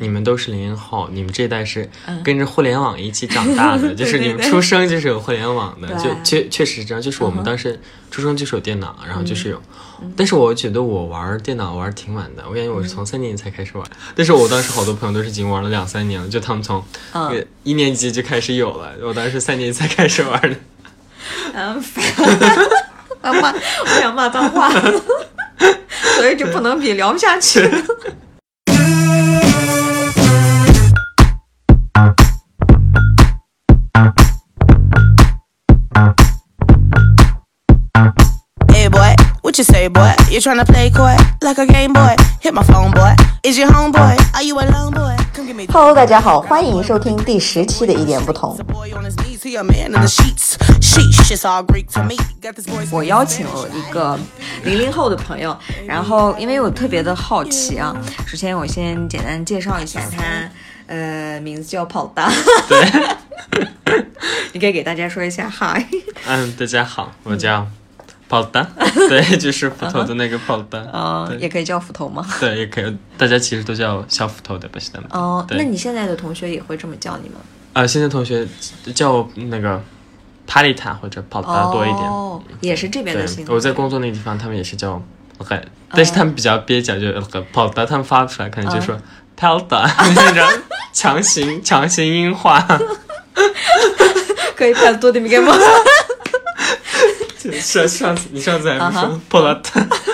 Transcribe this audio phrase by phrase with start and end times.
[0.00, 7.00] 你们都是零零后，你们这一代是嗯跟着互联网一起长大的， 就是你们出生就是有互联网的，对就确确实是这样。
[7.00, 7.78] 就是我们当时
[8.10, 9.60] 出生就是有电脑，然后就是有，
[10.16, 20.56] 但是我觉得我玩电脑玩挺晚的，我感觉我是从三年级才开始玩，但是我当时好多朋友都是已经玩了两三年了，就他们从那个一年级就开始有了，我当时三年级才开始玩的。
[21.52, 22.04] 嗯，烦
[23.20, 24.70] 我要骂，我想骂脏话，
[26.16, 27.60] 所以就不能比聊不下去。
[39.58, 40.14] You say, boy?
[40.30, 42.14] You tryna play coy like a game boy?
[42.40, 43.12] Hit my phone, boy.
[43.42, 44.16] Is your homeboy?
[44.34, 45.16] Are you alone, boy?
[45.34, 45.66] Come give me.
[45.66, 49.00] Hello，大家好，欢迎收听第十期的一点不同 boy a to
[52.70, 52.86] boy.
[52.92, 54.16] 我邀请了一个
[54.62, 57.96] 零零后的朋友，然后因为我特别的好奇啊，
[58.26, 60.22] 首先我先简单介绍一下他，
[60.86, 62.30] 呃，名字叫跑大，
[62.68, 62.80] 对，
[64.52, 65.84] 你可以给大家说一下嗨。
[66.26, 67.66] 嗯，大家好，我叫
[68.28, 68.70] 跑蛋，
[69.08, 72.26] 对，就是斧头的那个跑蛋，呃，对也可以叫斧头吗？
[72.38, 75.06] 对，也可以，大家其实都叫小斧头的，不是的吗？
[75.12, 77.36] 哦、那你现在的同学也会这么叫你吗？
[77.72, 78.46] 啊、现在同学
[78.94, 79.80] 叫那个
[80.46, 82.08] 帕丽塔或者跑达多一点。
[82.10, 84.92] 哦，也是这边的我在工作那个地方，他们也是叫
[85.38, 88.98] 我很，但是他们比较蹩脚，就很跑达，他们发不出来，可能就说
[89.38, 92.60] “palda”， 那种强行强行音化，
[94.56, 95.54] 可以拍多点米干吗？
[97.50, 99.62] 就 上上次你上次还说 o l a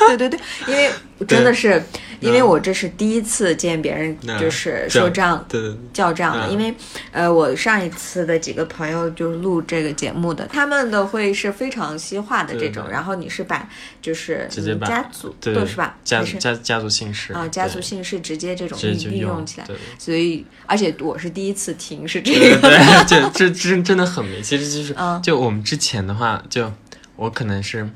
[0.08, 0.90] 对对对，因为
[1.26, 1.82] 真的是，
[2.20, 5.44] 因为我这是第一次见别人就是说这样
[5.92, 6.52] 叫这样的，嗯。
[6.52, 6.74] 因为
[7.12, 13.66] 呃，我上一次的几个朋友就是录这个节目的，他们的会是非常西化的这种，然后你是把
[14.02, 15.96] 就是直接把家族对对是吧？
[16.04, 19.66] 家家家族姓氏啊，家族姓氏直接这种运运用起来，
[19.98, 24.42] 所以而且我是第一次听是这对个，对，这这真真的很没。
[24.42, 25.20] 其实就是，嗯。
[25.22, 26.70] 就我们之前的话，就
[27.16, 27.88] 我可能是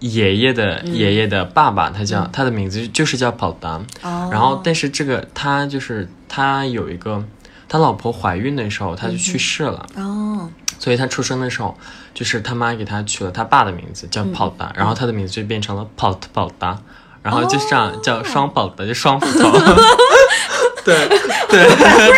[0.00, 0.94] 爷爷的嗯。
[0.94, 3.80] 爷爷的爸爸，他叫他的名字就是叫跑达。
[4.02, 4.28] 哦。
[4.30, 7.24] 然后，但是这个他就是他有一个，
[7.68, 11.76] 他老婆怀孕的时候他就去世了，哦，所以他出生的时候，
[12.14, 14.32] 就是他妈给他取了他爸的名字叫嗯。
[14.32, 16.78] 跑达，然后他的名字就变成了跑特跑达，
[17.22, 19.50] 然后就这样哦叫双宝的，就双斧头。
[20.94, 21.08] 对
[21.48, 21.68] 对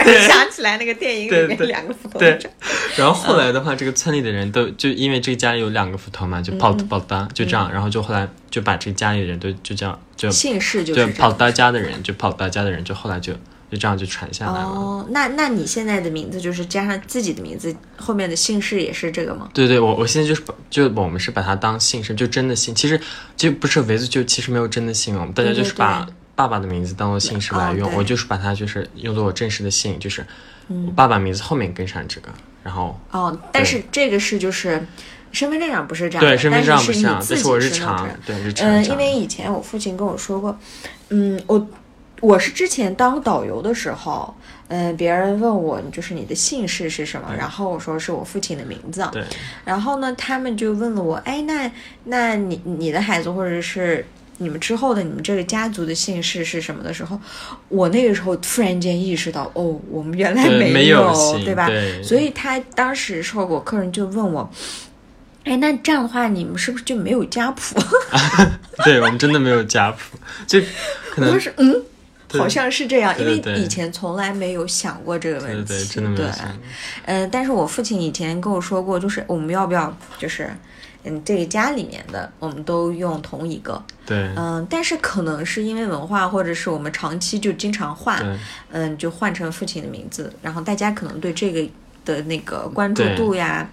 [0.04, 0.28] 突然。
[0.28, 2.38] 想起来那个电影里面两个斧头对
[2.96, 11.38] 然后后来的话，这个村里的人都就因为这个家里有两个斧头嘛，就跑嗯跑哒就这样，然后就后来就把这个家里的人都就这样就姓氏就就是跑这样。
[11.38, 13.32] 达家的人，就跑达家的人，就后来就
[13.70, 14.66] 就这样就传下来了。
[14.66, 19.48] 哦，那那你现在的名字就是加上自己的名字，后面的姓氏也是这个吗？
[19.54, 23.00] 对对，我我现在就是把就我们是把它当姓氏，就真的姓，其实
[23.36, 30.24] 就不是维族，就其实没有真的姓，我们大家就是把对爸爸的名字当做姓氏来用，哦我就是把它就是用作我正式的姓，就是
[30.68, 32.30] 我爸爸名字后面跟上这个，
[32.62, 34.82] 然后哦，但是这个是就是
[35.32, 40.58] 身份证上不是这样的，对身份证上不这样，但是你自己但是我日常对日常嗯，因为以前我父亲跟我说过，
[41.10, 41.68] 嗯，我
[42.22, 44.34] 我是之前当导游的时候，
[44.68, 49.22] 嗯，别人问我就是你的姓氏是什么，然后我说是我父亲的名字，对。
[49.66, 51.70] 然后呢，他们就问了我，哎，那
[52.04, 54.06] 那你你的孩子或者是。
[54.42, 57.20] 你们之后的你们这个家族的姓氏是什么的时候，
[57.68, 61.66] 我那个时候突然间意识到，哦，我们原来没有，有对吧？
[61.68, 64.50] 对所以他当时时候，我客人就问我，
[65.44, 67.78] 哎，那这样的话，你们是不是就没有家谱？
[68.82, 70.58] 对我们真的没有家谱，就
[71.10, 71.84] 可能是嗯，
[72.38, 75.68] 好像是这样，因为以前从来没有想过这个问题。
[75.68, 76.56] 对对真的没有想过
[77.04, 80.50] 嗯、但是我父亲以前跟我说过，就是我们要不要就是。
[81.04, 84.30] 嗯，这个家里面的我们都用同一个，对。
[84.36, 88.38] 嗯，但是可能是因为文化，或者是我们长期就经常换，对。
[88.72, 91.68] 嗯，就换成父亲的名字，然后大家可能对这个
[92.04, 93.68] 的那个关注度呀，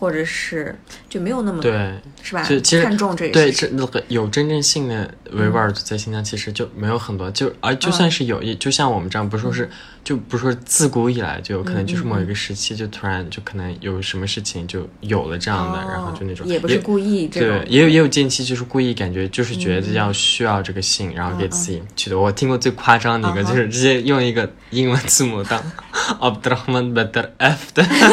[0.00, 0.76] 或者是
[1.08, 1.94] 就没有那么对。
[2.22, 2.42] 是吧？
[2.42, 9.70] 就其实看重这个对，这那个有真正性的维吾尔族在新疆其实就没有很多，就而就算是有，也就像我们这样，不说是
[10.04, 22.18] 就不说自古以来就有可能就是某一个时期就突然就可能有什么事情就有了这样的，然后就那种哦也不是故意这对，，也有也有近期就是故意感觉就是觉得要需要这个姓，然后给自己取的。
[22.18, 25.60] 我听过最夸张的一个就是直接用一个英文字母当
[26.20, 28.06] Abdurrahman Badr F 的，真的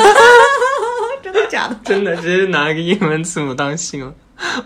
[1.58, 1.76] 假的？
[1.84, 4.14] 真的直接拿一个英文字母当姓了，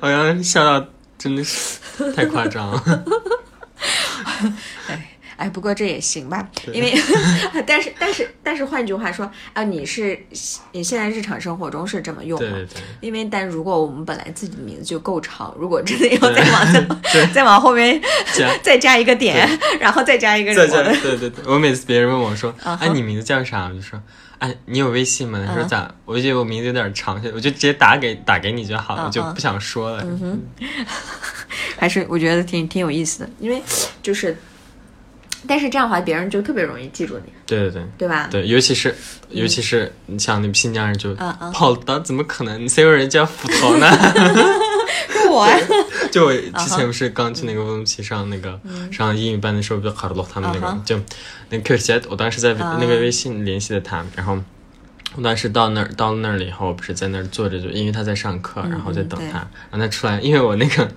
[0.01, 0.85] 我刚刚笑到
[1.17, 1.79] 真的是
[2.13, 3.03] 太夸张了。
[5.37, 6.93] 哎，不过这也行吧，因为
[7.65, 10.15] 但是但是但是换句话说啊，你是
[10.71, 12.47] 你现在日常生活中是这么用吗？
[12.51, 12.67] 对对。
[12.75, 17.99] 对，因为但如果我们本来自己的名字就够长，如果真的要再往再 再往后面
[18.35, 18.55] 加。
[18.61, 19.49] 再加一个点，
[19.79, 23.65] 然后再加一个再加什么的，对对对，我每次别人问我说，哎，你名字叫啥？
[23.67, 23.99] 我就说，
[24.41, 25.39] 哎，你有微信吗？
[25.47, 25.93] 他说嗯咋？
[26.03, 30.03] 我就觉得我名字有点长，我就直接打给打给你就好了，就不想说了。
[31.77, 33.61] 还是我觉得挺挺有意思的，因为
[34.01, 34.35] 就是，
[35.47, 37.83] 但是这样的话，别人就特别容易记住你，对对对。
[37.99, 38.27] 对吧？
[38.31, 38.95] 对，尤其是
[39.29, 42.59] 尤其是你像那个新疆人就啊啊跑的，怎么可能？
[42.63, 43.87] 你谁有人叫斧头呢？
[45.09, 45.57] 是我呀，
[46.11, 48.59] 就我 啊之前不是刚去那个乌鲁木齐上那个
[48.91, 50.99] 上英语班的时候，不就卡洛他们那个就
[51.49, 54.37] 那个 Q 我当时在啊那个微信联系的他，然后
[55.15, 59.39] 我当时到那儿到那儿了以后，我不是在那儿坐着，就因为他在上课，然后在等他，
[59.69, 60.89] 然后他出来，因为我那个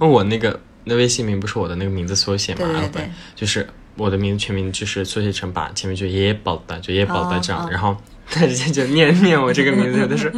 [0.00, 3.10] 我那个那微信名不是我的那个名字缩写嘛，对对然后对。
[3.34, 3.66] 就是
[3.96, 7.96] 我的名字全名就是缩写成把前面就爷爷宝的，就爷爷宝的这样，然后
[8.30, 10.30] 他直接就念念我这个名字，他说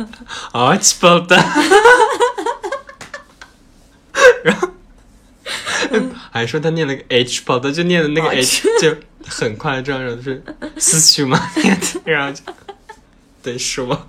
[0.52, 1.36] 啊起宝的。
[6.30, 8.96] 还说他念了个 H 宝的，就念的那个哦 H 就
[9.26, 10.42] 很快，这样 然后就是
[10.78, 11.40] 思绪嘛，
[12.04, 12.42] 然后就
[13.42, 14.08] 对是我，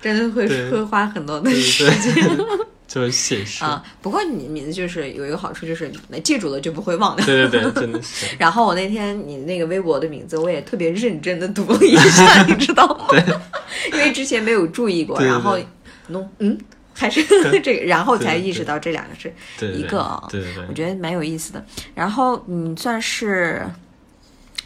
[0.00, 2.46] 真的会对会花很多的对时对间对，
[2.86, 3.84] 就写实，啊。
[4.00, 5.92] 不过你名字就是有一个好处，就是
[6.24, 7.26] 记住了就不会忘掉。
[7.26, 13.06] 对对对，真的是， 然后我那天你那个微博的名字，我也特别认真的读了一下， 你知道吗？
[13.10, 13.22] 对，
[13.92, 15.66] 因为之前没有注意过，然后对
[16.08, 16.58] 弄嗯。
[16.98, 17.24] 还是
[17.62, 19.32] 这个，然后才意识到这两个是
[19.72, 21.64] 一个啊，对对对我觉得蛮有意思的。
[21.94, 23.64] 然后你算是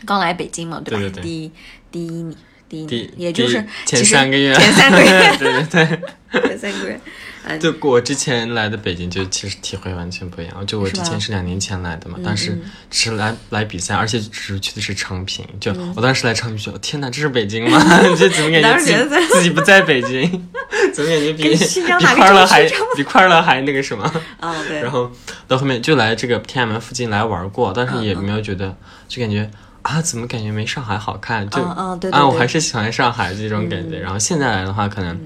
[0.06, 1.20] 刚来北京嘛，对吧？
[1.22, 1.52] 第一
[1.90, 2.36] 第一年，
[2.72, 6.00] 第一年，也就是前三个月，前三个月， 对对对。
[6.48, 6.98] 前三个月，
[7.44, 10.66] 嗯，就我之前来的北京，就其实体会完全不一样。
[10.66, 12.58] 就我之前是两年前来的嘛，当时
[12.90, 15.44] 只是来来比赛，而且只是去的是昌平。
[15.60, 17.78] 就嗯我当时来昌平，就天哪，这是北京吗？
[18.16, 20.22] 就怎么感觉自己不在北京？
[20.94, 22.66] 怎么感觉比比快乐还
[22.96, 24.04] 比快乐还那个什么？
[24.40, 25.12] 啊，对，然后
[25.46, 28.74] 到后面就来这个天安门附近来玩过，但是嗯也没有觉得，
[29.06, 29.50] 就感觉
[29.82, 31.48] 啊，怎么感觉没上海好看？
[31.50, 33.98] 就啊，我还是喜欢上海这种感觉。
[33.98, 35.18] 然后现在来的话，可能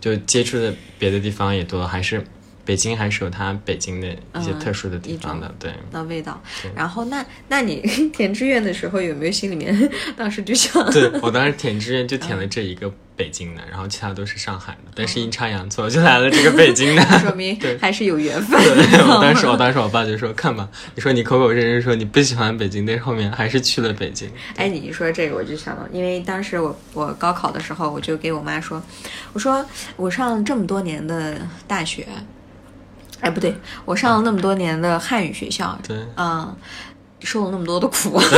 [0.00, 2.24] 就接触的别的地方也多，还是
[2.64, 5.52] 北京还是有它北京的一些嗯特殊的地方的。
[5.58, 6.40] 对，那味道。
[6.74, 7.80] 然后那那你
[8.12, 17.02] 填志愿的时候有没有心里面 当时就想，对我当时填志愿就填了这一个北京的， 然后其他都是上海的，但是阴差阳错就来了这个北京的。
[17.20, 18.58] 说明还是有缘分。
[18.62, 24.30] 对，我当时我当时我爸就说看吧，你说你口口声声说你不喜欢北京，但是后面还是去了北京。
[24.56, 28.82] 哎，你一说这个我就想到，因为当时我我高考的时候，我就给我妈说，
[29.32, 29.64] 我说
[29.96, 31.36] 我上了这么多年的
[31.66, 32.06] 大学，
[33.24, 33.54] 哎不对，
[33.86, 36.54] 我上了那么多年的汉语学校，对嗯，
[37.20, 38.20] 受了那么多的苦。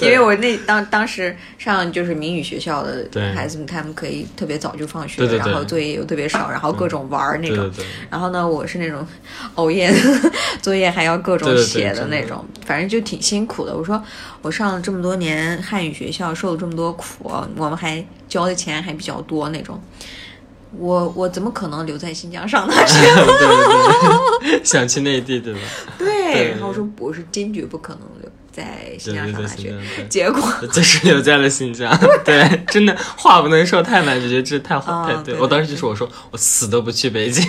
[0.00, 7.70] 因为我那当当时上就是民语学校的孩子们，他们可以特别早就放学，对对对然后作业又特别少，然后各种玩儿那种。
[8.08, 9.06] 然后呢，我是那种
[9.56, 9.92] 熬夜，
[10.62, 13.76] 作业还要各种写的那种，反正就挺辛苦的。
[13.76, 14.02] 我说
[14.40, 19.78] 我上了这么多年汉语学校，受了这么多苦，我们还交的钱还比较多那种。
[20.78, 23.00] 我我怎么可能留在新疆上大学？
[23.14, 25.60] 对对对，想去内地对吧？
[25.98, 29.74] 对，对然后我说我是坚决不可能留在新对对对，疆上大学。
[30.08, 31.92] 结果就是留在了新疆，
[32.24, 37.44] 对，真的话不能说太满，直接这太好啊太对我当时就说，我说我死都不去北京，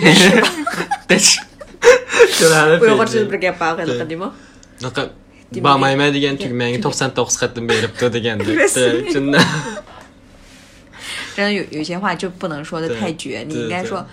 [1.06, 1.40] 但是
[2.38, 3.20] 就来了不要我北京。
[3.20, 4.32] 这不是给扒开了地吗
[4.80, 5.08] ？Naqa
[5.52, 6.80] Bamay degan tugmanga
[11.34, 14.06] 真的有有些话就不能说的太绝，你应该说，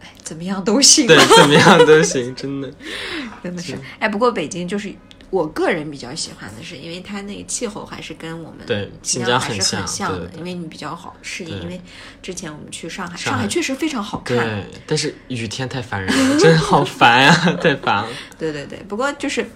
[0.00, 1.06] 哎，怎么样都行。
[1.06, 2.70] 对，怎么样都行，真的。
[3.42, 4.92] 真的是，哎，不过北京就是
[5.30, 11.62] 我个人比较喜欢的是，因为它那个气候还是跟我们对新新疆还是很像的因为你比较好适应。
[11.62, 11.80] 因为
[12.22, 14.36] 之前我们去上海，上海确实非常好看。
[14.36, 18.08] 对，但是雨天太烦人了，真的好烦呀、 太烦了。
[18.38, 19.46] 对对对，不过就是。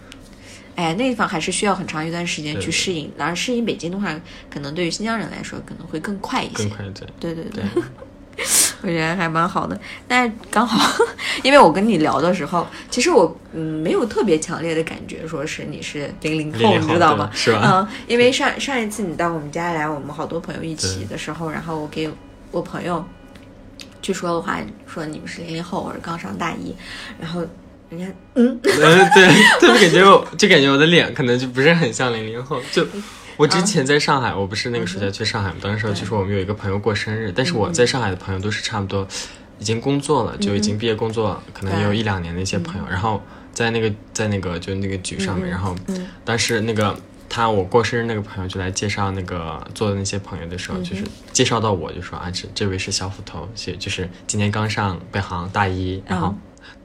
[0.76, 4.14] 哎，那地方还是需要很长一段时间去适应，然后适应北京的话，
[4.48, 6.70] 可能对于新疆人来说可能会更快一些更。
[6.70, 7.06] 快对。
[7.20, 7.82] 对对对对，
[8.82, 9.78] 我觉得还蛮好的。
[10.08, 11.04] 但是刚好，
[11.44, 17.30] 因为我跟你聊的时候，其实我嗯没有特别强烈的感觉，说是你是零零后，零零后你知道吗？
[17.34, 22.10] 是吧嗯，因为上上一次你到我们家来，我们好多朋友一起的时候，然后我给
[22.50, 23.04] 我朋友
[24.00, 26.74] 去说的话，说你们是零零后，我是刚上大一，
[27.20, 27.44] 然后
[27.90, 32.86] 人家嗯，嗯， 对，特别感觉我就感觉我的脸可能就不是很像零零后，就。
[33.36, 39.08] 我之前在上海，我不是那个暑假去上海嘛，当时就说我们有一个朋友过生日，但是我在上海的朋友都是差不多
[39.58, 43.22] 已经工作了，就已经毕业工作了，可能也有一两年的一些朋友，然后
[43.54, 45.50] 在那个在那个就那个局上面，嗯。
[45.50, 45.74] 然后
[46.22, 46.94] 当时那个
[47.30, 50.84] 他我过生日那个朋友就来介绍那个做的那些朋友的时候，嗯。
[50.84, 56.34] 就是介绍到我就说啊这这位是小斧头，是就是今年刚上北航大一，然后。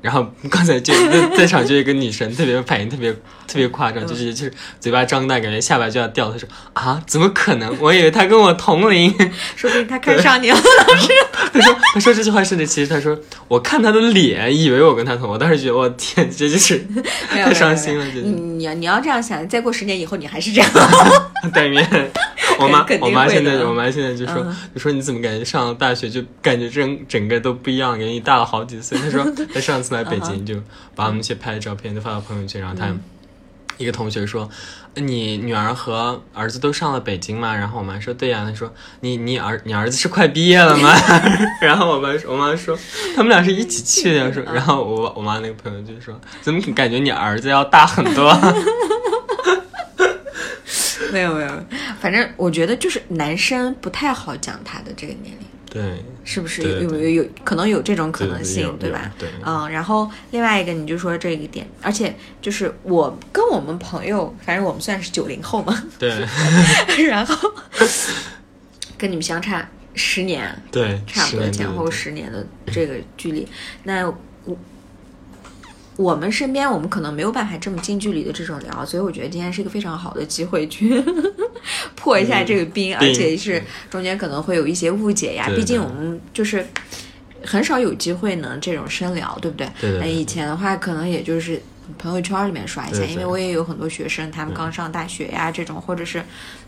[0.05, 3.11] 嗯然后刚才就在 在场就有一个女生，特别反应特别
[3.47, 6.31] 特别夸嗯张，就是就是嘴巴张大，感觉下巴就要掉。
[6.31, 7.75] 她说啊，怎么可能？
[7.81, 9.11] 我以为她跟我同龄。
[9.55, 10.57] 说不定她看上你了。
[10.87, 11.09] 老师，
[11.51, 16.85] 她说她说这句话甚至，其实她说我看她的脸，以为我跟她同，我当时觉得我天，这就是
[17.27, 20.69] 太伤心了，这你你要你要这样想，再过十年以后你还是这样。
[21.51, 22.11] 对面。
[22.57, 28.97] 我妈我妈现在我妈现在就说、嗯就说你怎么感觉上了大学就感觉整整个都不一样，感觉你大了好几岁。
[28.97, 30.55] 她说她上次来北嗯京就
[30.95, 32.93] 把我们一些拍的照片都发到朋友圈，然后他。
[33.77, 34.49] 一个同学说
[34.95, 40.93] ：“你女儿和儿子都上了北京吗？”然后我妈说：“对呀。”她说：“你你儿你儿子是快毕业了吗？”
[41.59, 42.79] 然后我妈说：“我妈说
[43.13, 48.33] 他们俩是一起去的。”说，然后我我妈那个朋友就说：“怎么感觉你儿子要大很多？”
[51.11, 51.65] 没有没有，
[51.99, 55.45] 反正我觉得就是男生不太好讲他的这个年龄。
[55.75, 56.61] 对，是不是？
[56.61, 59.11] 有有有可能有这种可能性对吧？
[59.19, 59.27] 对。
[59.45, 66.25] 嗯，然后另外一个你就说这一点，而且就是我跟我们朋友，反正我们算是九零后嘛，对。
[67.09, 67.51] 然后
[68.97, 73.45] 跟你们相差十年，对，差不多前后十年的这个距离，
[73.83, 74.07] 那
[74.45, 74.57] 我
[75.97, 81.03] 我们身边我们可能没有办法这么近距离的这种聊，所以我觉得今天是一个非常好的机会去
[82.05, 83.59] 破一下这个冰，而且是
[83.89, 86.63] 中间可能会有一些误解呀，毕竟我们就是。
[87.47, 89.67] 很少有机会能这种深聊，对不对？
[89.79, 91.61] 对对对那以前的话，可能也就是
[91.95, 96.23] 朋友圈里面刷一下，因为我也有很多学生，他们刚上大学呀，这种或者是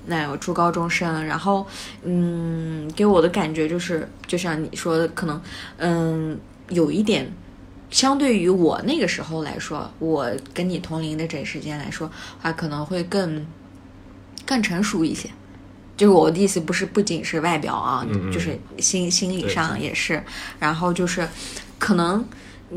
[0.06, 1.66] 那有初高中生，然后
[2.04, 5.42] 嗯，给我的感觉就是，就像你说的，可能
[5.78, 6.40] 嗯
[6.70, 7.28] 有一点，
[7.90, 12.08] 相对于我那个时候来说，我跟你同龄的这时间来说，
[12.40, 13.44] 话可能会更
[14.48, 15.30] 更成熟一些。
[15.96, 20.24] 就是我的意思，不是不仅是外表啊，嗯嗯就是心心理上也是。
[20.60, 21.28] 然后就是，
[21.80, 22.24] 可能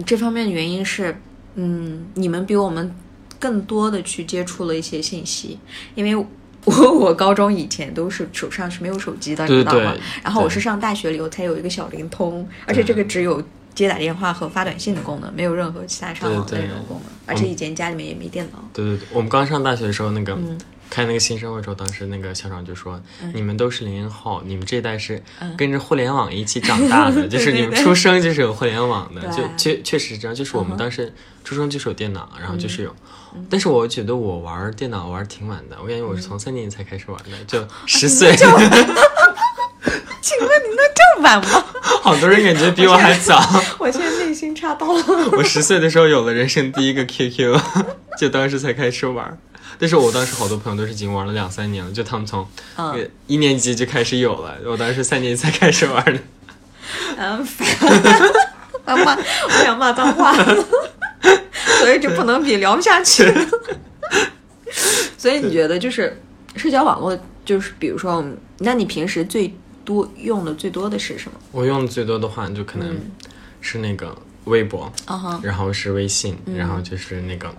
[0.07, 1.21] 这方面的原因是，
[1.55, 2.95] 嗯，你们比我们
[3.39, 5.59] 更多的去接触了一些信息，
[5.95, 6.17] 因为
[6.65, 9.95] 我我高中以前都是手上是没有手机的，对你知道吗？
[10.23, 13.43] 然后我是上大学了以后才有一个小灵通，而且这个只有
[13.75, 17.13] 接打电话和发短信的功能，没有任何其他上网的那种功能。
[17.27, 18.67] 而且以前家里面也没电脑。
[18.73, 20.59] 对对对，我们刚上大学的时候，那个、嗯
[20.91, 23.01] 开那个新生会的时候，当时那个校长就说
[23.33, 25.23] ：“你们都是零零后，你们这一代是
[25.57, 30.35] 跟着互联网一起长大的， 就是你们出生就是有互联网的，就确确实是这样。
[30.35, 31.11] 就是我们当时
[31.45, 32.95] 出生就是有电脑，然后就是有。
[33.49, 38.35] 但是我觉得我玩电脑玩挺晚的，我感觉我是从三年级才开始玩的，就十岁。
[40.21, 41.65] 请问你能这么晚吗？
[42.03, 43.41] 好多人感觉比我还早。
[43.79, 45.05] 我现在内心插刀了。
[45.33, 47.59] 我十岁的时候有了人生第一个 QQ，
[48.19, 49.39] 就当时才开始玩。
[49.81, 52.47] 但是我当时好多朋友都是已经玩了两三年了，就他们从
[53.27, 56.21] 一年级就开始有了，我当时三年级才开始玩的。
[57.17, 57.47] 嗯，
[58.85, 60.35] 我要骂，我想骂脏话，
[61.79, 63.25] 所以就不能比聊不下去。
[65.17, 66.21] 所以你觉得就是
[66.57, 68.25] 社交网络，就是比如说，
[68.59, 71.39] 那你平时最多用的最多的是什么？
[71.53, 72.99] 我用的最多的话就可能
[73.61, 74.93] 是那个微博，
[75.43, 77.55] 然后是微信，然后就是那个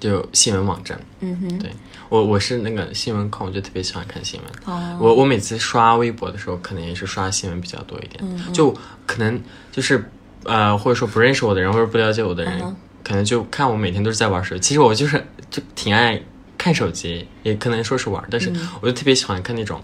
[0.00, 1.00] 就新闻网站。
[1.20, 1.70] 嗯哼，对
[2.08, 4.74] 我我是那个新闻控，我就特别喜欢看新闻。
[4.74, 8.74] 哦，我我每次刷微博的时候，可能也是刷新闻比较多一点，嗯就
[9.06, 9.40] 可能
[9.72, 10.10] 就是
[10.44, 14.60] 呃，或者说不认识我的人或者不了解我的人，嗯可能就看我每天都是在玩手机。
[14.60, 16.20] 其实我就是就挺爱
[16.56, 19.82] 看手机，也可能说是玩，但是嗯我就特别喜欢看那种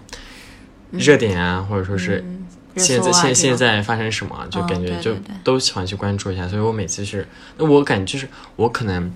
[0.91, 2.23] 热点啊，或者说是
[2.77, 6.47] 现在、现现在发生什么啊，就嗯感觉就都喜欢去关注一下。
[6.47, 9.11] 所以我每次是，那我感觉就是我可能。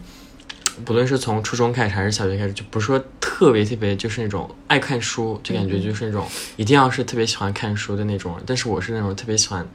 [0.86, 8.44] 不论是从初中开始还是小学开始，就不是说特别特别就是那种爱看书，就感嗯觉就是那种一定要是特别喜欢看书的那种人。
[8.46, 9.68] 但是我是那种特别喜欢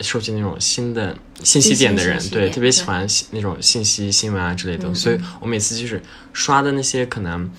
[0.00, 4.92] 收集那种新的信息点的人，对，特别喜欢那种信息新闻啊之类的。
[4.94, 7.50] 所以我每次就是刷的那些可能。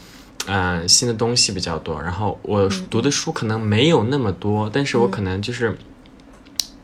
[0.46, 5.78] 呃，新的东西比较多，然后我读的书可能没有那么多，但是我可能就是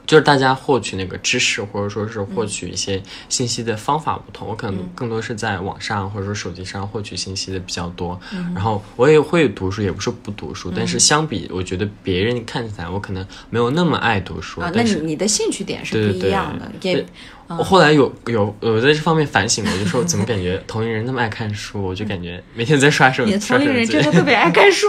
[0.06, 8.20] 就是大家获取那个知识或者说是获取一些信息的方法不同，我可能更多是在网上或者说手机上获取信息的比较多。
[8.54, 17.06] 然后我也会读书，也不是不读书，但是相比我觉得别人看起来我可能没有那么爱读书，啊，那但是你你的兴趣点是不一样的，也对
[17.43, 23.38] 我后来有有有在这方面反省过，就说怎么感觉 同龄人那么爱看书，我就感觉每天在刷手机。
[23.38, 24.88] 同龄人真的特别爱看书。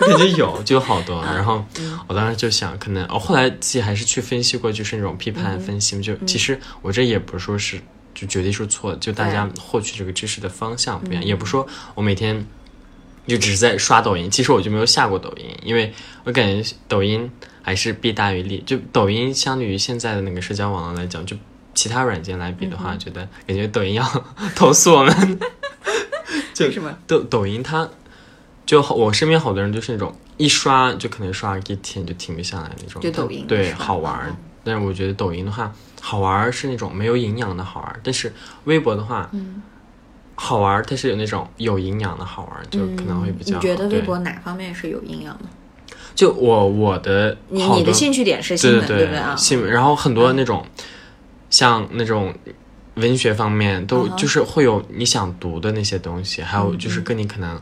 [0.00, 1.64] 感觉有就有好多，嗯然后
[2.06, 7.80] 我当时就想，可能我后来自己还是去分析过，就是那种批判分析，就其实我这也不是说是。
[8.12, 12.44] 就绝对是错的，就大家获取这个知识的方向不一样，也不说我每天
[13.26, 15.90] 就只是在刷抖音，其实我就没有下过抖音，因为
[16.24, 17.30] 我感觉抖音
[17.62, 21.36] 还是弊大于利，就抖音相对于现在的那个社交网络来讲，就
[21.80, 24.04] 其他软件来比的话，觉得感觉抖音要
[24.54, 25.38] 投诉我们。
[26.52, 26.94] 就为什么？
[27.06, 27.88] 抖抖音它
[28.66, 34.36] 就好我身边好多人就是那种一刷就可能刷一天就停不下来那种，就抖音对好玩。
[34.62, 35.72] 但是我觉得抖音的话，
[36.02, 38.30] 好玩儿是那种没有营养的好玩儿，但是
[38.64, 39.62] 微博的话，嗯
[40.34, 43.56] 好玩儿，它是有那种有营养的好玩儿，就可能会比较。
[43.56, 45.44] 嗯你觉得微博哪方面是有营养的？
[46.14, 49.34] 就我我的你你的兴趣点是新闻，对对不对啊？
[49.34, 50.62] 新闻，然后很多那种、
[51.50, 52.32] 像那种
[52.94, 57.60] 文学方面都就是会有你想读的那些东西，还有嗯就是跟你可能。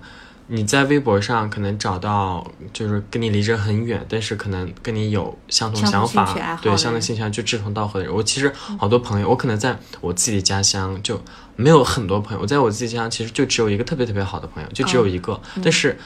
[0.51, 2.43] 你在微博上可能找到，
[2.73, 8.15] 就是跟你离着很远，但是可能跟你有相同想法对相同兴趣爱好就志同道合的人。
[8.15, 11.23] 我其实好多朋友，我可能在我自己的家乡就
[11.55, 15.39] 没有很多朋友，我在我自己家乡其实就只有一个特别特别好的朋友，就只有一个。
[15.57, 15.99] 嗯但是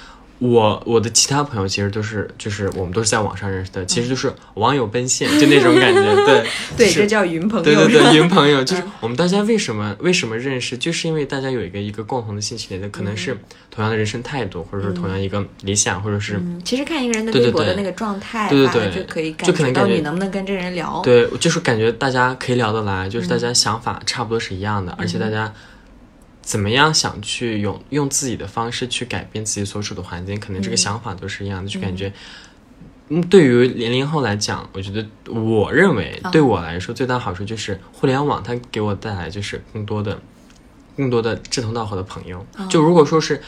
[0.43, 6.47] 我我的其他朋友其实都是就是我们都是在网上认识的，其实就是网友奔现，就那种感觉， 对嗯
[6.77, 7.65] 对，就是这叫云朋友。
[7.65, 13.39] 对对对，云朋友就是我们大家为什么为什么认识，就是因为大家有一个一个共同的兴趣点，可能是
[13.71, 17.53] 同样的人生态度，或者是同样一个理想，或者是嗯，其实看一个人的对对对。
[17.53, 19.03] 微博的那个状态，对对对。
[19.03, 21.01] 就可以感觉到你能不能跟这人聊。
[21.05, 25.53] 对，就是感觉大家可以聊得来，就是大家想法差不多是一样的，而且大家
[26.43, 32.13] 怎么样想去用用自己的方式去改变自己所处的环境，可能这个想法都是一样的，就感觉。
[33.09, 40.19] 嗯，对于零零后来讲，我觉得，我认为对我来说最大好处就是互联网，它给我带来就是更多的、
[40.97, 42.47] 更多的志同道合的朋友。
[42.71, 43.43] 就如果说是，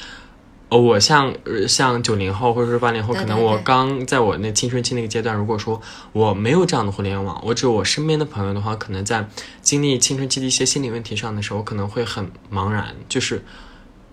[0.75, 5.81] 呃，我像呃像九零后或者是八零后，可能我刚在我那青春期那个阶段，如果说
[6.12, 9.25] 我没有这样的互联网，我只有我身边的朋友的话，可能在
[9.62, 13.40] 经历青春期的一些心理问题上的时候，可能会很茫然，就是。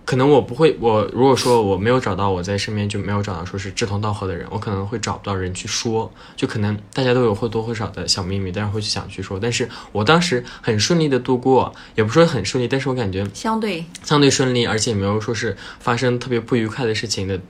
[0.04, 9.38] 可能我不会，我如果说我没有找到我在身边就没有找到说是志同道合的人，我可能会找不到人去说，就可能大家都有或多或少的小秘密，但是会去想去说。
[9.40, 17.40] 但是我当时很顺利的度过，也不说很顺利，但是我感觉相对相对顺利，而且没有说是发生特别不愉快的事情的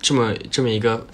[0.00, 1.06] 这么这么一个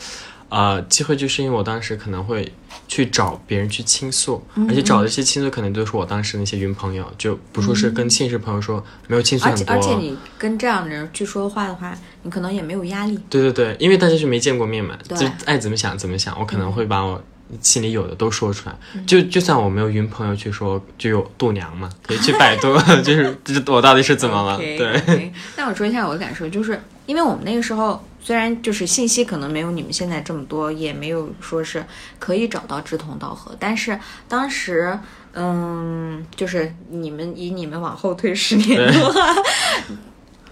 [0.52, 2.52] 呃机会，就是因为我当时可能会
[2.86, 13.18] 去找别人去倾诉，而且找的一些倾诉可能都是我当时那些云朋友，就不说是跟现实朋友说没有倾诉而很多，且而且你跟这样的人去说话的话，你可能也没有压力。
[13.30, 15.16] 对对对，因为大家就没见过面嘛，对。
[15.16, 17.22] 就爱怎么想怎么想，我可能会把我
[17.62, 18.76] 心里有的都说出来。
[18.94, 19.06] 嗯。
[19.06, 24.58] 就就算我没有云朋友去说，就有度娘嘛，可以去百度， 就是这我到底是怎么了？
[24.76, 25.32] 对。
[25.56, 31.84] 那我说一下我的感受，就是因为我们那个时候虽然就是信息可能没有你们现在这么多，也没有说是
[32.18, 34.98] 可以找到志同道合，但是当时。
[35.34, 38.92] 嗯，就是你们以你们往后推十年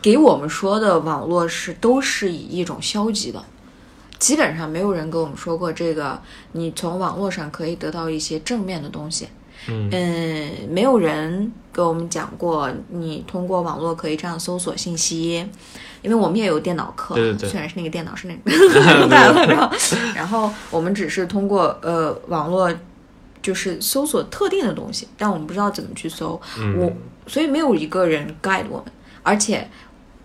[0.00, 3.44] 给我们说的网络是都是以一种消极的，
[4.18, 6.18] 基本上没有人跟我们说过这个，
[6.52, 9.28] 你从网络上可以得到一些正面的东西。
[9.68, 15.46] 嗯嗯，没有人给我们讲过，你通过网络可以这样搜索信息，
[16.02, 18.50] 因为我们也有电脑课，对对对虽然是那个电脑是那个
[19.46, 19.70] 然后
[20.14, 22.72] 然后我们只是通过呃网络
[23.42, 26.92] 就是搜索特定的东西，但我们不知道怎么去搜，嗯我
[27.26, 29.66] 所以没有一个人 guide 我们，而且。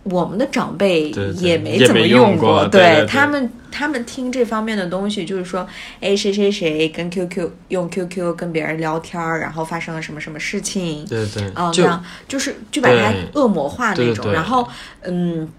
[0.08, 1.10] 我们的长辈
[1.40, 5.66] 也没怎么用过过，对对对他们，他们听这方面的东西，就是说，
[6.00, 14.06] 哎，谁谁谁跟 QQ 用 QQ 跟别人聊天儿，然后发生了什么什么事情，对对啊，就这样就是就把它恶魔化那种。
[14.06, 14.68] 对对对然后，
[15.02, 15.50] 嗯，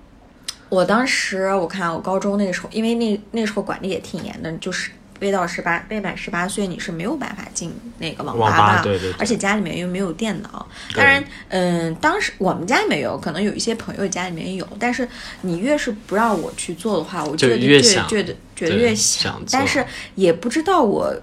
[0.69, 10.67] 我当时我看我高中那个时候，因为那那时候管的也挺严的，就是未到十八未满十八岁你是没有办法进那个网网吧的，吧对对对而且家里面又没有电脑。
[10.93, 15.09] 对当然，嗯，当时我们家里面有，可能有一些朋友家里面有，但是
[15.41, 19.85] 你越是不让我去做的话，我就觉得越觉得觉得对越想做但是
[20.17, 21.15] 也不知道我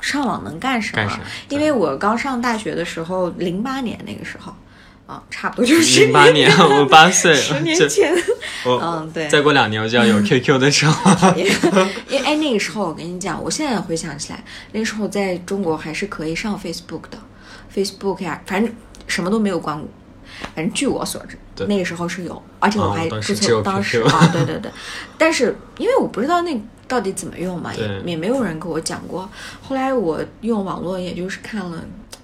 [0.00, 4.54] 上网能干什么，干什么因为我刚上大学的时候，零八年那个时候，
[5.12, 8.14] 啊，差不多就是零八年 我八岁，十年前，
[8.64, 17.18] 我 嗯，对，再过两年我就要有 QQ 的时候，因为哎，那个时候我跟你讲，我现在回想起来，那个时候在中国还是可以上 Facebook 的
[17.74, 18.74] ，Facebook 呀，反正
[19.06, 19.88] 什么都没有关过。
[20.54, 24.70] 反正据我所知，对那个时候是有，而且我哦还注册当时啊，对对对，
[25.18, 29.28] 但是因为我不知道那到底怎么用嘛，也也没有人跟我讲过。
[29.60, 31.78] 后来我用网络，也就是看了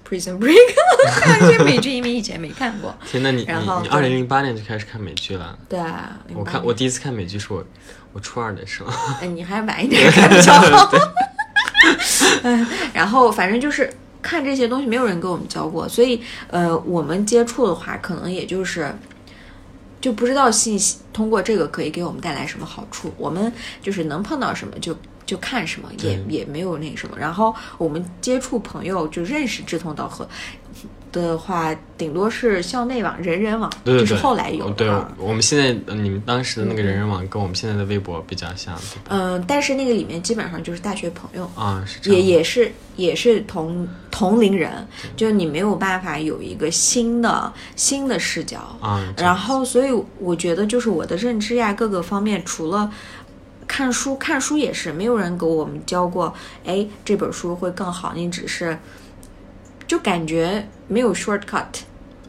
[0.09, 0.55] Prison Break，
[1.21, 2.95] 看这些美剧，因为以前没看过。
[3.05, 5.57] 天呐，你然后你你二零零八年就开始看美剧了？
[5.69, 7.63] 对啊，我看我第一次看美剧是我
[8.11, 8.91] 我初二的时候，
[9.21, 10.91] 哎，你还晚一点 看比较好。
[12.43, 13.91] 嗯， 然后反正就是
[14.21, 18.93] 看这些东西没有人跟我们教过，所以呃，我们接触的话，可能也就是
[20.01, 23.13] 就不知道信息通过这个可以给我们带来什么好处。
[23.17, 24.97] 我们就是能碰到什么就
[25.29, 27.15] 就看什么，也也没有那什么。
[27.19, 30.27] 然后我们接触朋友就认识志同道合。
[31.11, 34.73] 的话，顶多是校内网、人人网，对对对，就是后来有的。
[34.75, 38.77] 对，我们现在呃你们当时的那个人人网跟我们现在的微博比较像？
[39.07, 41.83] 嗯，但是那个里面基本上就是大学朋友，啊。
[42.03, 44.87] 也也是也是同同龄人，
[45.17, 48.77] 就你没有办法有一个新的新的视角。
[48.79, 52.87] 啊，然后，所以我觉得就是我的认知呀，各个方面，除了
[53.69, 56.33] 看书，看书也是没有人给我们教过，
[56.65, 58.77] 哎，这本书会更好，你只是
[59.87, 61.67] 就感觉没有 shortcut，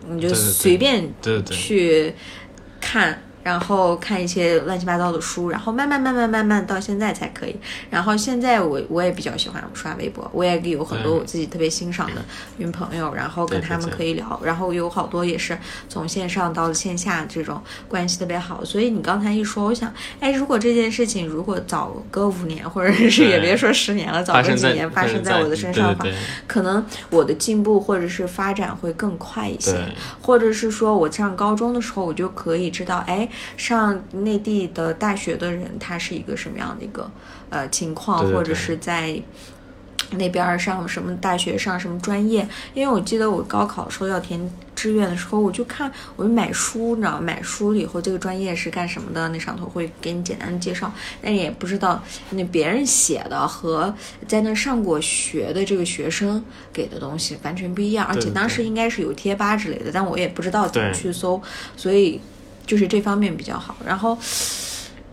[0.07, 2.15] 你就随便对对对去
[2.79, 3.23] 看。
[3.43, 7.57] 然后看一些乱七八糟的书，然后慢慢慢慢慢慢到现在才可以。
[7.89, 12.23] 然后现在我我也比较喜欢刷微博，我也有很多我自己特别欣赏的
[12.59, 14.41] 云朋友，然后跟他们可以聊。
[14.45, 18.65] 然后有好多也是从线上到线下，这种关系特别好。
[18.65, 26.11] 所以你刚才一说，我想，哎，如果这件事情如果早个五年，或者是也别说十年了，早个几年发生在我的身上的话，
[26.47, 29.75] 可能我的进步或者是发展会更快一些，
[30.21, 37.11] 或者是说我上高中的时候，我就可以知道，哎，上内地的大学的人他是一个什么样的一个
[37.49, 39.21] 呃情况，或者是在。
[40.15, 42.45] 那边儿上什么大学，上什么专业？
[42.75, 44.41] 因为我记得我高考的时候要填
[44.75, 47.21] 志愿的时候，我就看，我就买书，你知道？
[47.21, 49.29] 买书了以后，这个专业是干什么的？
[49.29, 53.95] 那上头会给你简单的介绍，但也不知道那别人写的和
[54.27, 61.41] 在那上过学的这个学生给的东西完全不一样，而且当时应该是有贴吧之类的，但我也不知道怎么去搜，
[61.77, 62.21] 所以
[62.71, 63.75] 就是这方面比较好。
[63.85, 64.17] 然后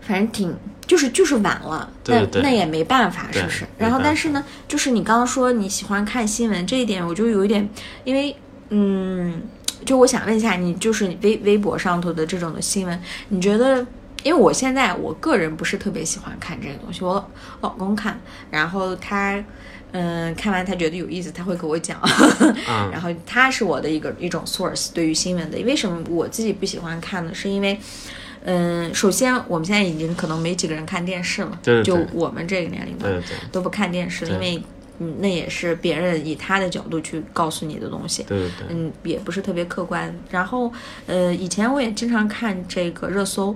[0.00, 3.66] 反正挺就是就是晚了，对对那那也没办法，是不是？
[3.76, 7.68] 然后但是呢，就是你刚刚说你喜欢看新闻这一点，我就有一点，
[8.04, 8.36] 因为
[8.68, 9.42] 嗯，
[9.84, 13.84] 就我想问一下你，就是微微博上头的这种的新闻，你觉得？
[14.22, 19.42] 因为我现在我个人不是特别喜欢看这个东西，我老公看，然后他。
[19.92, 22.00] 嗯，看完他觉得有意思，他会给我讲，
[22.68, 25.58] 嗯 然后他是我的一个一种 source 对于新闻的。
[25.64, 27.32] 为什么我自己不喜欢看呢？
[27.34, 27.78] 是因为，
[28.44, 31.84] 嗯，首先我们现在已经可能没几个人看电视了，对对对。
[31.84, 34.34] 就我们这个年龄段都不看电视，对。
[34.34, 34.62] 因为
[35.00, 40.12] 嗯，那也是别人以他的角度去告诉你的东西，对对对，嗯，也不是特别客观。
[40.28, 40.72] 然后，
[41.06, 43.54] 呃，以前我也经常看这个热搜，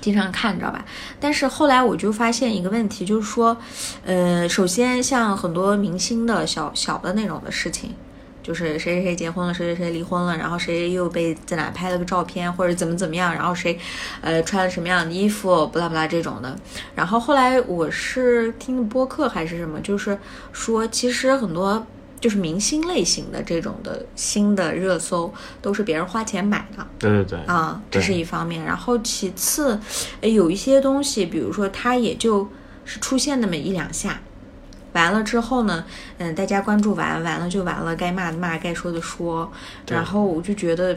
[0.00, 0.84] 经常看，你知道吧？
[1.20, 3.56] 但是后来我就发现一个问题，就是说，
[4.04, 7.94] 呃，首先像很多明星的小小的那种的事情。
[8.42, 13.78] 就是谁谁谁结婚了，谁谁谁离婚了，然后谁又被在哪拍了个照片，或者怎么怎么样，然后谁，
[14.20, 16.58] 呃，穿了什么样的衣服，不拉不拉这种的。
[16.96, 20.18] 然后后来我是听播客还是什么，就是
[20.50, 21.86] 说其实很多
[22.22, 26.86] 就是明星类型的这种的新的热搜都是别人花钱买的。
[26.96, 28.64] 对对对，啊，这是一方面。
[28.64, 29.80] 然后其次，
[30.20, 32.48] 呃有一些东西，比如说它也就
[32.84, 34.20] 是出现那么一两下，
[34.92, 35.84] 完了之后呢，
[36.18, 39.50] 嗯，大家关注完，完了就完了，该骂的骂，该说的说，
[39.88, 40.96] 然后我就觉得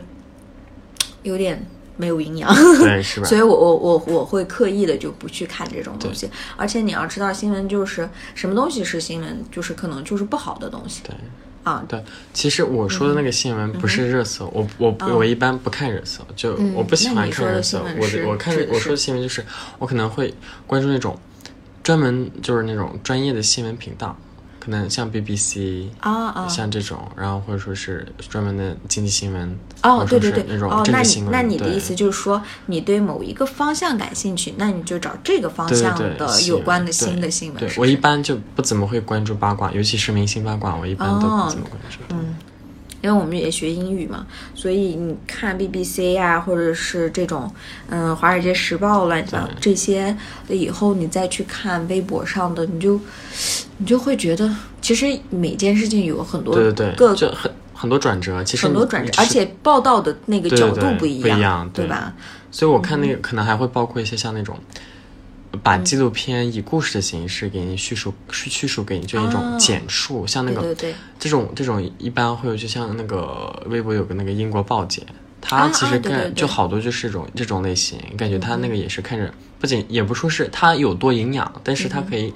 [1.24, 1.66] 有点
[1.98, 2.54] 没有营养。
[2.80, 3.26] 对是吧？
[3.30, 11.16] 所以我我我我会刻意的就不去看这种东西，而且你要知道，新闻就是什么东西是新闻，就是可能就是不好的东西对
[11.64, 11.84] 啊。
[11.88, 12.04] 对，
[12.34, 17.80] 其实我说的那个新闻不是热搜，我我不我一般不看热搜，就嗯我不喜欢看热搜。
[17.80, 19.46] 我我看我说的新闻就是
[19.80, 20.34] 我可能会
[20.68, 21.18] 关注那种
[21.84, 24.18] 专门就是那种专业的新闻频道，
[24.66, 31.32] 可能像 BBC 啊啊像这种，然后或者说是专门的经济新闻，哦，对对对，那种哦，那你政治新闻。
[31.32, 37.72] 那你的意思就是说，你对某一个方向感兴趣，那你就找这个方向的有关的新的新闻。
[37.78, 42.00] 我一般就不怎么会关注八卦，尤其是明星八卦，我一般都哦不怎么关注。
[42.10, 42.36] 嗯，
[43.06, 47.54] 因为我们也学英语嘛，所以你看 BBC 呀、或者是这种
[47.88, 53.00] 嗯《华尔街时报》乱七八糟这些的以后，你再去看微博上的，你就
[53.78, 54.50] 你就会觉得，
[54.82, 62.12] 其实每件事情有很多对对各对，就很很多转折，其实很多转折，而且报道的那个角度不一样对对吧？
[62.50, 64.58] 所以我看那个可能还会包括一些像那种，
[65.64, 70.96] 把纪录片以故事的形式给你叙述叙叙述给你，就一种哦简述，像那个对对对。
[71.20, 75.02] 这种这种一般会有，就像那个微博有个那个英国报姐，
[75.42, 76.34] 她啊其实干、啊对对对。
[76.34, 82.34] 就好多就是这种这种类型，感觉她那个也是看着不仅也不说是她有多营养，但是她可以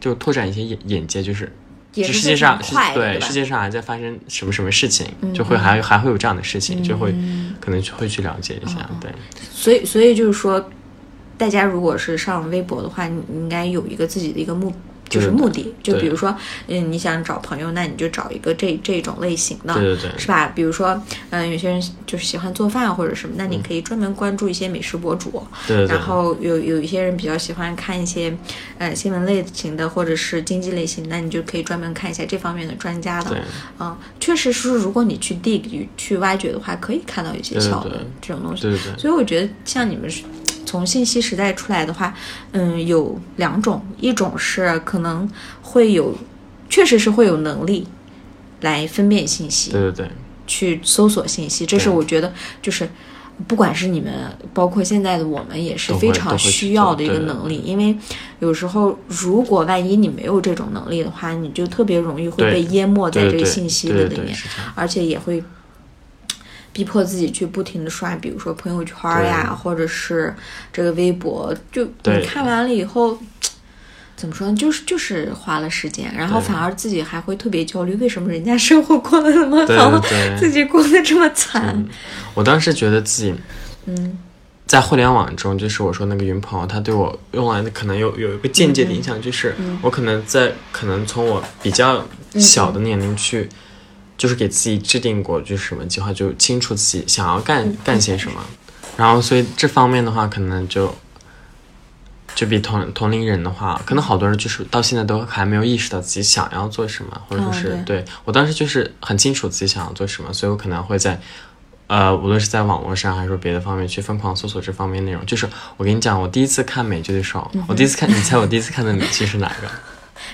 [0.00, 1.52] 就拓展一些眼眼界，就是。
[1.94, 2.60] 也就是世界上
[2.92, 7.10] 对世界上还在发生什么什么事情，就会还还会有这样的事情，就会
[7.58, 9.10] 可能会去了解一下，对。
[9.50, 10.62] 所以，所以就是说，
[11.38, 14.72] 大家如果是上微博的话，你应该有一个自己的一个目
[15.08, 15.72] 就是目的。
[15.82, 16.34] 就比如说，
[16.66, 20.50] 嗯，你想找朋友，那你就找一个这这种类型的，对对对是吧？
[20.54, 25.30] 比如说，嗯，有些人就是喜欢做饭或者什么，那你可以专门关注一些美食博主。
[25.68, 28.36] 对对对，然后有有一些人比较喜欢看一些，
[28.78, 33.38] 呃，新闻类型的或者是经济类型，那你就可以专门看一下这方面的专家的对。
[33.78, 38.62] 嗯，确实是，如果你去 dig 去挖掘的话，可以看到一些小的这种东西。
[38.62, 40.24] 对对对所以我觉得像你们是
[40.66, 42.12] 从信息时代出来的话，
[42.52, 45.26] 嗯，有两种，一种是可能
[45.62, 46.14] 会有，
[46.68, 47.86] 确实是会有能力
[48.60, 50.10] 来分辨信息，对对对
[50.46, 52.86] 去搜索信息，这是我觉得就是。
[53.46, 54.10] 不管是你们，
[54.54, 57.60] 包括现在的我们，也是非常需要的一个能力。
[57.62, 57.94] 因为
[58.38, 64.34] 有时候，如果万一你没有这种能力的话，你就特别容易会被淹没在这个信息的里面，
[64.74, 65.44] 而且也会
[66.76, 70.34] 逼迫自己去不停的刷，比如说朋友圈呀，或者是
[70.70, 73.18] 这个微博，就你看完了以后。
[74.14, 74.56] 怎么说呢？
[74.56, 80.00] 就是就是花了时间，然后反而自己还会特别焦虑，为什么人家生活过得那么对好，
[80.38, 81.86] 自己过得这么惨？
[82.32, 83.34] 我当时觉得自己，
[83.84, 84.18] 嗯，
[84.66, 92.02] 在互联网中，就是我说那个云朋友，他对我用来的可能有有一个间接的影响，就是我可能在可能从我比较
[92.36, 93.46] 小的年龄去，
[94.16, 98.40] 就是给自己制定过就是什么计划，就清楚自己想要干干些什么，
[98.96, 100.94] 然后所以这方面的话，可能就。
[102.34, 111.18] 就比同同龄人的话，可能好多人就是到现在都还没有意识到自己想要做什么，或者说是、哦对对我当时就是很清楚自己想要做什么，所以我可能会在
[111.86, 115.24] 呃，无论是在网络上还是说别的方面去疯狂搜索这方面内容。
[115.24, 115.48] 就是
[115.78, 119.70] 我跟你讲，我第一次看美剧的时候，我第一次看，你猜我第一次看的美剧是哪个？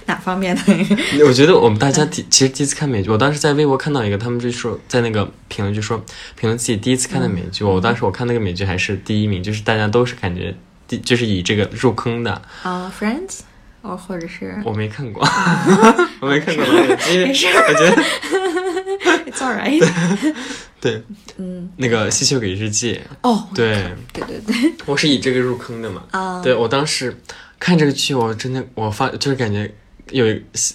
[0.06, 0.62] 哪方面的？
[1.26, 5.96] 我觉得我们大家第其实第一次看美剧，我当时在微博看到一个，他们就说在那个评论就说
[6.36, 10.54] 评论自己第一次看的美剧，我当时我看那个美剧还是第一名，就是大家都是感觉
[10.86, 12.30] 第就是以这个入坑的，
[12.62, 13.44] 啊、f r i e n d s
[13.82, 15.22] 哦，或者是我没看过，
[16.20, 18.02] 我没看过那个美剧，没事我觉得
[19.32, 20.34] It's alright。
[20.80, 21.02] 对，
[21.36, 23.88] 嗯，那个《吸血鬼日记》，哦，对。
[24.12, 26.42] 对对对，我是以这个入坑的嘛，啊。
[26.42, 27.16] 对我当时
[27.58, 29.72] 看这个剧，我真的我发就是感觉
[30.10, 30.26] 有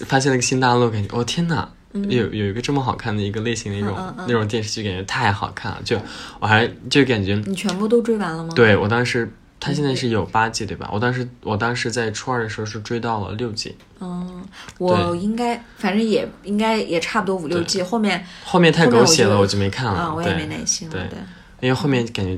[0.06, 1.68] 发现了一个新大陆，感觉我、天哪！
[1.92, 5.80] 有有一个这么好看的一个类型的一种、嗯嗯嗯那种电视剧，感觉太好看了。
[5.82, 5.98] 就
[6.38, 10.88] 我还就感觉，你全部都追完了吗？，对我当时它现在是有八季对吧？
[10.92, 14.44] 我当时我当时在初二的时候是追到了六季，嗯，
[14.76, 19.98] 我应该反正也应该也差不多五六季，后面后面太狗血了，我就没看了。
[19.98, 20.92] 啊，我也没耐心了。
[20.92, 21.18] 对对，
[21.60, 22.36] 因为后面感觉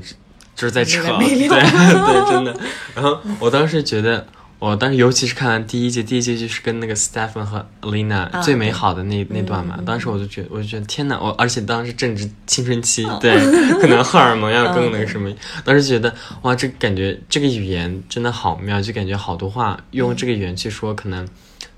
[0.55, 2.57] 就是在扯，对对，真的。
[2.95, 4.25] 然后我当时觉得，
[4.61, 13.35] 我当时尤其是看完第一季，第一季就是跟那个 Stephen 和 Lina 啊最美好的那、那段嗯嘛，当时我就觉得，我就觉得天哪，我而且当时正值青春期，哦对，
[13.81, 15.33] 可能荷尔蒙要更那个什么，
[15.65, 21.25] 当时觉得哇，这感觉这个语言真的好妙，就感觉好多话用这个语言去说，可能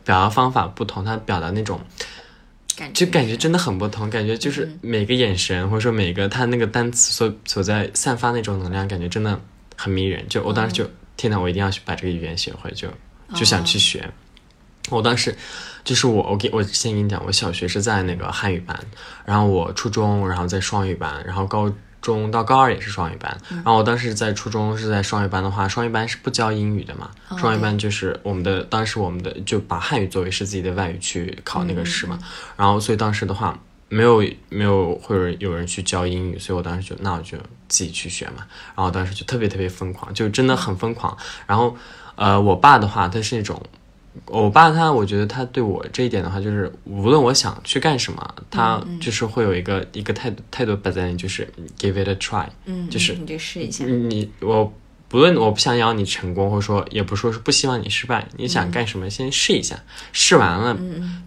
[0.03, 1.79] 表达方法不同，他表达那种。
[2.75, 9.39] 感觉就感觉真的很不同，感觉就是每个眼神或者说每个他那个单词所所在散发那种能量，感觉真的
[9.77, 10.25] 很迷人。
[10.27, 10.83] 就我当时就、
[11.15, 12.87] 天哪，我一定要去把这个语言学会，就
[13.35, 14.09] 就想去学。
[14.89, 15.35] 我当时
[15.83, 18.77] 就是我，我给我先跟你讲，我小学是在那个汉语班，
[19.25, 21.71] 然后我初中然后在双语班，然后高
[22.01, 23.37] 中到高二也是双语班。
[23.49, 32.19] 然后我当时在初中是在双语班的话，双语班是不教英语的嘛，双语班就是我们的当时我们的就把汉语作为是自己的外语去考那个试嘛。
[32.57, 33.57] 然后所以当时的话。
[33.93, 38.47] 没有没有会有人有人去教英语，所以我当时就那我就自己去学嘛。
[38.75, 41.15] 然后当时就特别特别疯狂，就真的很疯狂。
[41.45, 41.75] 然后
[42.15, 43.61] 呃，我爸的话他是那种，
[44.27, 51.47] 我爸他我觉得他对我这一点的话，就是无论我想去干什么，他就是会有一个一个态度态度摆在那里，就是
[51.79, 53.85] give it a try，嗯，就是你就试一下。
[53.85, 54.71] 你我
[55.13, 59.79] 不论我不想要你成功，或者说也不说是不希望你失败，你想干什么先试一下，
[60.11, 60.75] 试完了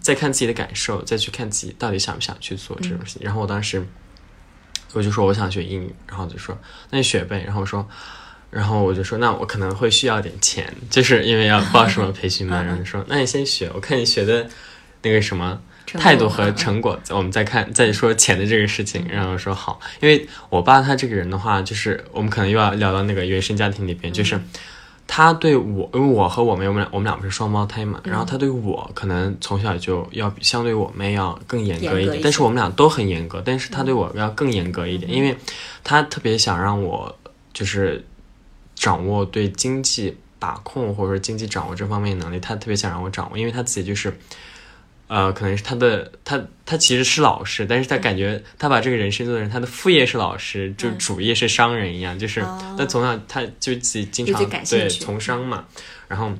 [0.01, 3.21] 再看自己的感受，再去看自己到底想不想去做这种事情。
[3.23, 3.87] 然后我当时
[4.91, 7.87] 我就说我想学英语，然后就说那你学呗，然后我说。
[8.49, 12.63] 然后我就说，那我可能会需要点钱，就是因为要报什么培训班。
[12.67, 14.49] 然后就说，那你先学，我看你学的
[15.01, 15.61] 那个什么
[15.97, 19.05] 态度和成果，我们再看再说钱的这个事情。
[19.09, 24.39] 然后说好，因为我爸他这个人的话，就是我们可能又要聊到那个原生家庭里边，就是
[25.05, 35.35] 他对我，因为我和我妹，我们俩我们俩不是双胞胎嘛，然后他对我可能从小就要比相对我妹要更严格一点，一但是我们俩都很严格，但是他对我要更严格一点，因为
[35.83, 37.17] 他特别想让我
[37.53, 38.05] 就是
[38.75, 44.17] 掌握对经济把控或者说经济掌握这方面能力，他特别想让我掌握，因为他自己就是。
[45.07, 52.41] 呃，可能是他的他他其实是老师，但是他感觉他把这个人生做的人，他的副业是老师，就主业是商人一样，就是
[52.77, 55.65] 他从小他就自己经常对从商嘛，
[56.07, 56.31] 然后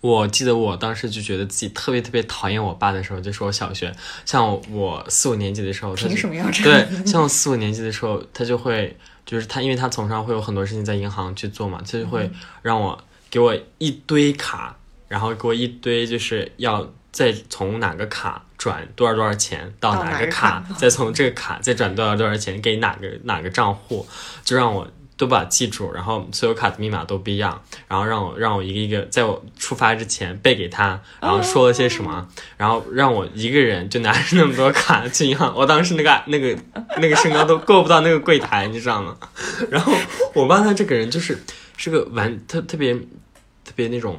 [0.00, 3.92] 我记得我当时就觉得自己特别特别讨厌我爸的时候，就是我小学，
[4.24, 6.88] 像我四五年级的时候，他就凭什么要这样？
[6.90, 12.30] 对？，像我四五年级的时候，他就会就是他，因为他从商会有很多事情在银行去做嘛，他就嗯会
[12.62, 12.98] 让我
[13.30, 14.76] 给我一堆卡，
[15.08, 24.06] 然后给我一堆就是要再从哪个卡转多少多少钱到到哪个卡， 再从这个卡再转多少多少钱给哪个哪个账户，
[24.44, 24.88] 就让我。
[25.18, 35.52] 都把它记住，然后所有卡的密码都不一样，然后让我让我一个一个在我出发之前背给他，然后说了些什么，然后让我一个人就拿着那么多卡去银行。
[35.56, 36.56] 我当时那个 那个
[36.98, 39.16] 那个身高都够不到那个柜台，你知道吗？
[39.72, 39.92] 然后
[40.34, 41.36] 我爸他这个人就是
[41.76, 44.16] 是个玩特特别特别那种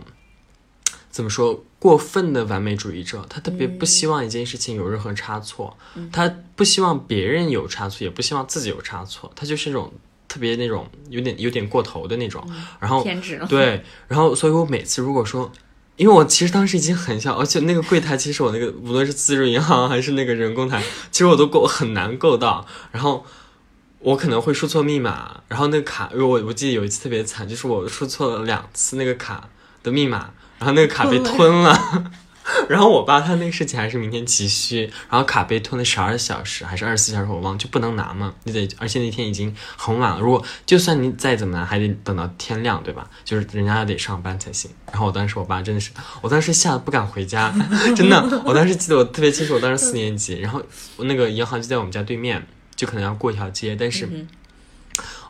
[1.09, 5.77] 怎么说过分的完美主义者，他特别不希望一件事情有任何差错，
[6.11, 9.91] 他不希望别人有差错，也不希望自己有差错，他就是那种
[10.27, 12.45] 特别那种有点有点过头的那种，
[12.79, 13.47] 然后偏执了。
[13.47, 15.51] 对，然后所以我每次如果说，
[15.95, 23.25] 因为我其实当时已经很小，而且那个柜台其实我那个无论是自助银行还是那个人工台，其实我都够很难够到，然后。
[24.01, 29.49] 我可能会输错密码，然后那个卡，因为我我记得有一次特别惨，就是我输错了两次那个卡
[29.83, 32.11] 的密码，然后那个卡被吞了，
[32.67, 43.09] 然后我爸他那个事情还是明天急需，然后卡被吞了十二小时还是二十四小时，我忘就不能拿嘛，你得，而且那天已经很晚了，如果就算你再怎么拿，还得等到天亮，对吧？
[43.23, 44.69] 就是人家得上班才行。
[44.91, 45.91] 然后我当时我爸真的是，
[46.21, 47.53] 我当时吓得不敢回家，
[47.95, 50.61] 真的，我当时记得我特别清楚，我当时四年级，然后
[50.97, 52.45] 我那个银行就在我们家对面，
[52.75, 54.27] 就可能要过一条街，但是。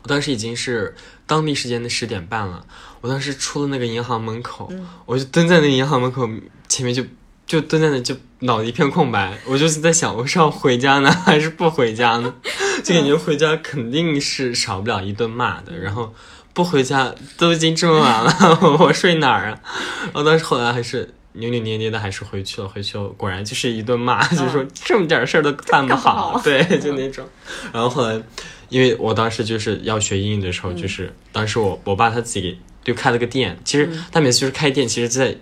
[0.02, 2.64] 我当时已经是当地时间的十点半了，
[3.00, 4.70] 我当时出了那个银行门口，
[5.06, 6.28] 我就蹲在那个银行门口
[6.68, 7.04] 前面就
[7.46, 12.34] 就蹲在那就脑子一片空白，我就是在想我是要回家呢还是不回家呢？
[12.84, 16.14] 就感觉回家肯定是少不了一顿骂的，然后
[16.52, 19.60] 不回家都已经这么晚了， 我睡哪儿啊？
[20.04, 21.14] 然后当时后来还是。
[21.34, 27.24] 扭扭捏捏的还是回去了，回去了，果然就是一顿骂， 就说这么点事儿都办不好，好对，就那种。
[27.72, 28.20] 然后后来，
[28.68, 35.36] 因为我当时就是要学英语的时候，就是当时我我爸他自己就开了个店，其实他每次就是开店，其实在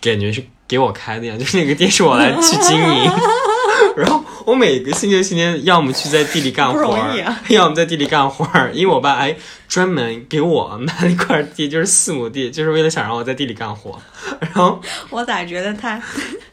[0.00, 3.10] 感觉是给我开的呀， 就是那个店是我来去经营。
[3.96, 6.98] 然后我每个星期星期天要么去在地里干活
[7.48, 9.34] 要么在地里干活，因为我爸哎
[9.68, 14.00] 专门给我买了一块地，就是四亩地，就是为了想让我在地里干活。
[14.40, 16.00] 然后我咋觉得他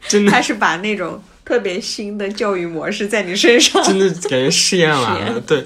[0.08, 3.82] 真的他是把那种特别新的教育模式在你身上？
[3.84, 5.40] 真的感觉试验完了。
[5.40, 5.64] 对，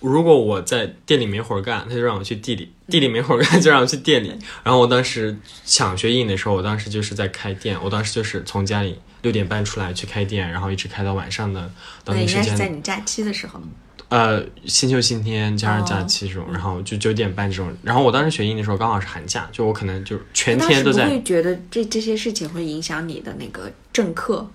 [0.00, 4.28] 如果我在店里没活儿干，他就让我去地里；地里没活儿干，就让我去店里。
[4.62, 11.70] 然后我当时想学英语的时候，我当时就是在开店，我当时就是从家里六点半出来去开店，然后一直开到晚上的
[12.06, 12.44] 那应当地时间。
[12.44, 13.60] 该是在你假期的时候。
[14.08, 17.76] 呃，星期六、星期天加上假哦期这种，然后就九点半这种。
[17.82, 24.48] 然后我当时学英语的时候刚好是寒假，就我可能就全天都在会觉得这这些事情会影响你的那个正课？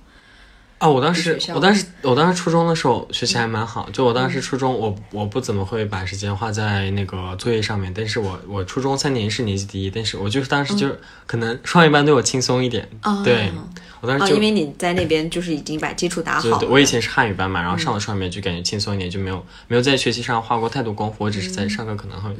[0.81, 13.51] 啊，我当时我当时我当时初中的时候学习还蛮好，就我当时初中我我不怎么会把时间花在那个作业上面，但是我我初中三年是年级第一，但是我就是当时就是可能双语班对我轻松一点，哦对
[13.99, 14.33] 我当时啊，就。
[14.37, 16.57] 因为你在那边就是已经把基础打好了。
[16.57, 22.35] 对对，我以前是汉语班嘛，然后上了双语班就感觉轻松一点，就没有没有在学习上花过太多功夫，我只是在上课可能会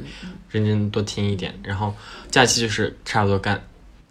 [0.50, 1.94] 认真多听一点，然后
[2.28, 3.62] 假期就是差不多干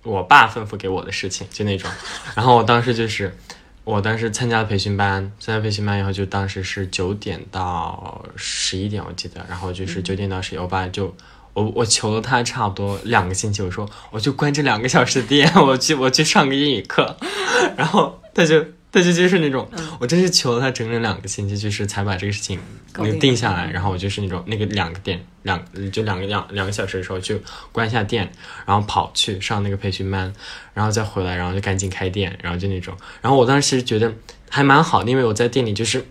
[0.03, 1.91] 我爸吩咐给我的事情，就那种。
[2.33, 3.35] 然后我当时就是，
[3.83, 11.15] 我当时参加培训班，参加培训班以后就当时是九点到十一点，我记得，然后就是九点到十一，我爸就。
[11.53, 17.17] 我我求了他差不多两个星期，我说我就关这两个小时的店， 我去我去上个英语课，
[17.75, 22.59] 然后他就 他就就是那种，我真是求了他整整两个星期，就是才把这个事情
[22.95, 23.71] 那个搞定定下来。
[23.71, 27.39] 然后我就是那种那个两个点两就两个两两个小时的时候就
[27.71, 28.29] 关一下店，
[28.65, 30.33] 然后跑去上那个培训班，
[30.73, 32.93] 然后再回来，然后就赶紧开店，然后就那种。
[33.21, 34.13] 然后我当时觉得
[34.49, 36.05] 还蛮好的，因为我在店里就是。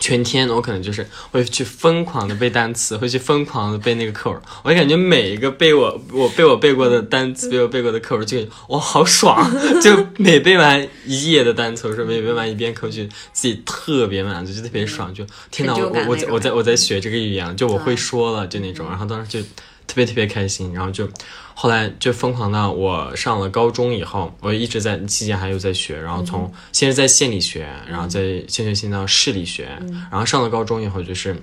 [0.00, 4.40] 全天我可能就是会去疯狂的背单词，会去疯狂的背那个课文。
[4.64, 9.48] 我就感觉每一个背我我背我背过的单词，背我背过的课文，就感觉哇好爽！
[9.82, 15.12] 就每背完一页的单词，或者每背完一遍课文，就自己特别满足，就特别爽。
[15.14, 18.88] 就天哪，成就我我我在我在学这个语言，就我会说了，就那种。
[18.88, 19.40] 然后当时就
[19.86, 21.06] 特别特别开心，然后就
[21.60, 29.68] 后来就疯狂到我上了高中以后，我一直在期间还有在学，然后从先是在县里学，然后在县学新到市里学，
[30.10, 31.36] 然后上了高中以后就是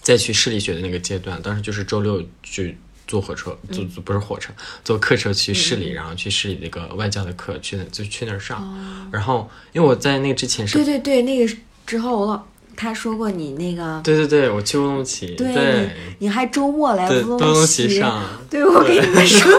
[0.00, 2.78] 再去市里学的那个阶段，当时就是周六去。
[3.04, 12.42] 坐火车，坐坐不是火车，坐客车去市里，然后去市里那个外教的课去那就去那儿上，然后因为我在那个之前是对对对，那个之后我老
[12.76, 19.50] 他说过你那个，对对对，我去乌鲁木齐，对对你还周末来，乌鲁木木齐上，对，我跟你们说，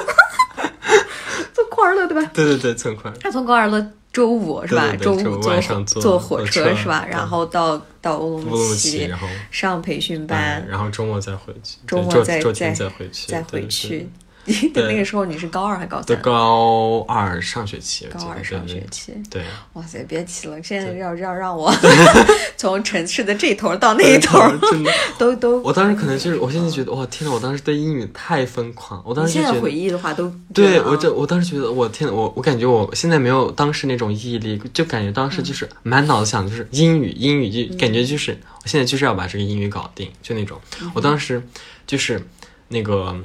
[1.56, 2.32] 都对吧？
[2.34, 3.14] 对对对，存款。
[3.20, 4.90] 他从高二的周五是吧？
[4.90, 7.02] 对对对周五周五晚上坐坐火火车是吧？
[7.06, 14.10] 对然后到到乌鲁木齐齐，然后上培训班嗯，，然后周末再回去，周末再再天再回去，再对回去。。
[14.46, 16.24] 对那个时候你是高二还高对，三？
[16.24, 19.14] 高二上学期，高二上学期。
[19.30, 19.44] 对对。
[19.74, 21.74] 哇塞，别提了，现在要要让我
[22.58, 24.40] 从城市的这头到那一头，
[24.70, 25.62] 真的，都都。
[25.62, 40.60] 我当时可能就是，我现在觉得，哇，天呐，我当时对英语太疯狂，我当时现在回忆的话都对啊我这我当时觉得，我天，我我感觉我现在没有当时那种毅力，就感觉当时就是满脑子想的就是英语，英语就感觉就是我现在就是要把这个英语搞定，就那种，
[40.94, 41.42] 我当时
[41.88, 42.22] 就是
[42.68, 43.16] 那个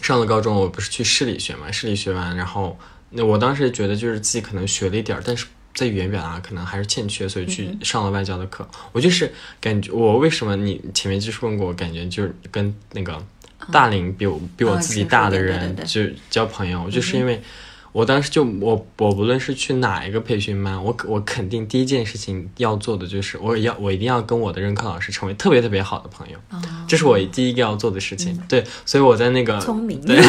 [0.00, 2.78] 上了高中，我不是去市里学嘛，市里学完，然后
[3.10, 8.68] 那我当时觉得就是自己可能学了一点儿，但是在语言表达可能还是欠缺，所以去上了外教的课。
[8.92, 13.24] 我就是感觉我为什么你前面就是问过我，感觉就是跟那个
[13.72, 17.42] 大龄比我比我啊自己大的人就交朋友，就是因为。
[17.94, 26.36] 我当时就我我不论是去哪一个培训班，我我肯定第一件事情要做的就是我要我一定要跟我的任课老师成为特别特别好的朋友，
[26.88, 28.36] 这是我第一个要做的事情。
[28.48, 30.20] 对，所以我在那个聪明对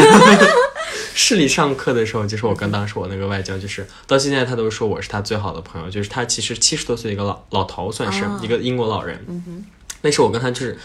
[1.15, 9.25] 市里上课的时候，就是我跟当时我那个外教，就是到现在他都说我是他最好的朋友，就是他其实七十多岁的一个老老头，算是哦一个英国老人。
[9.27, 9.65] 嗯
[10.03, 10.77] 那时候我跟他就是。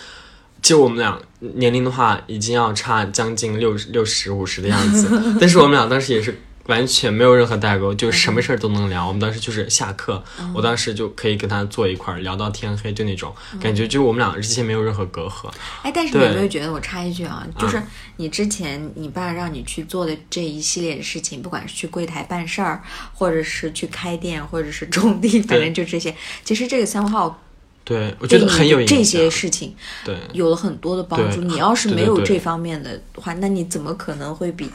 [0.62, 5.09] 其实我们俩年龄的话，已经要差将近六六十五十的样子，
[5.41, 6.39] 但是我们俩当时也是
[6.71, 9.07] 完全没有任何代沟，就是什么事儿都能聊。
[9.07, 10.23] 我们当时就是下课，
[10.55, 15.51] 我当时就可以跟他坐一块儿聊到天黑，就那种感觉，就我们俩之间没有任何隔阂。
[15.83, 17.83] 哎，但是你有没有觉得，我插一句啊，就是
[18.16, 22.81] 你之前你爸让你去做的这一系列的事情，不管是去柜台办事儿，
[23.12, 26.14] 或者是去开店，或者是种地，反正就这些，
[26.45, 27.43] 其实这个三号
[27.91, 29.74] 对，我觉得很有这些事情
[30.05, 31.41] 对，有了很多的帮助。
[31.41, 34.70] 你要是没有这方面的话，那你怎么可能会比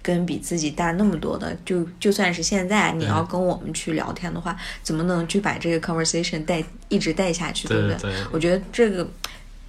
[0.00, 1.54] 跟比自己大那么多的？
[1.62, 9.06] 就就算是现在你要跟我们去聊天的话，怎么能去把这个 conversation 带一直带下去，对不对对我觉得这个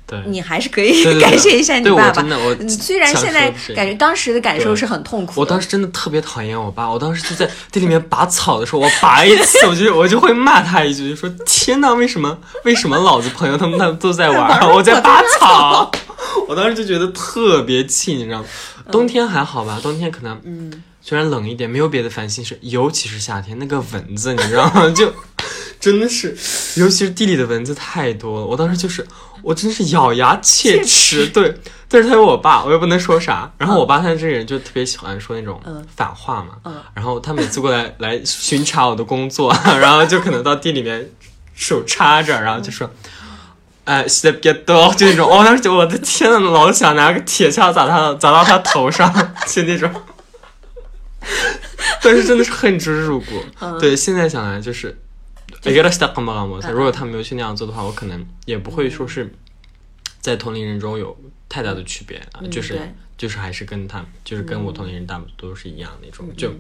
[0.08, 2.12] 对，你还是可以感谢一下你对我爸爸。
[2.14, 15.92] 真的我嗯虽然现在感觉当时的感受是很痛苦，我当时真的特别讨厌我爸，我当时就在地里面拔草的时候，我拔一次，我就我就会骂他一句，就说天呐，为什么为什么老子朋友他们他们都在玩， 我在拔草？
[16.48, 18.46] 我当时就觉得特别气，你知道吗？
[18.92, 20.84] 冬天还好吧，冬天可能嗯。
[21.08, 24.90] 虽然冷一点，没有别的烦心事，尤其是夏天那个蚊子，你知道吗？
[24.90, 25.14] 就
[25.86, 26.36] 真的是，
[26.82, 28.46] 尤其是地里的蚊子太多了。
[28.48, 29.06] 我当时就是，
[29.44, 31.28] 我真是咬牙切齿。
[31.28, 31.56] 对，
[31.88, 33.52] 但是他有我爸，我又不能说啥。
[33.60, 35.62] 然后我爸他这个人就特别喜欢说那种
[35.96, 36.56] 反话嘛。
[36.64, 41.08] 嗯然后他每次过来来巡查我的工作， 然后就可能到地里面
[41.54, 42.90] 手插着，然后就说。
[43.84, 49.14] 哎，洗的别多，就那种，我、当时就我的天呐，老想拿个铁锹砸他，砸到他头上，
[49.46, 49.88] 就那种。
[52.02, 53.46] 但是真的是恨之入骨。
[53.80, 54.98] 对，现在想来就是，
[56.72, 59.34] 如果他没有去那样做的话，我可能也不会说是
[60.22, 61.18] 在同龄人中有
[61.50, 62.80] 太大的区别啊，就是
[63.18, 66.54] 就是还是跟他就是跟我同龄人大多都是一样那种，就。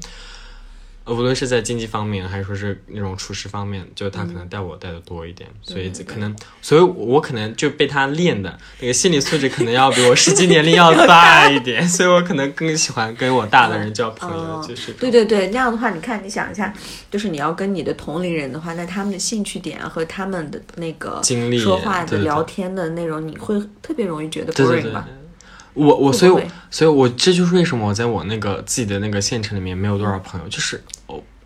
[1.05, 16.73] 呃无论是在经济方面，还是说是那种处事方面，就他可能带我带的多一点，所以可能，所以我可能就被他练的那个心理素质可能要比我实际年龄 要大一点，所以我可能更喜欢跟我大的人交朋友，哦就是对对对，那样的话，你看，你想一下，
[17.11, 24.91] 就是你要跟你的同龄人的话，那他们的兴趣点和他们的那个经历说话聊天的内容，你会特别容易觉得 boring。
[25.75, 26.41] 我我所以我
[26.71, 30.94] 所以我这就是为什么我在我那个自己的那个县城里面没有多少朋友，就是我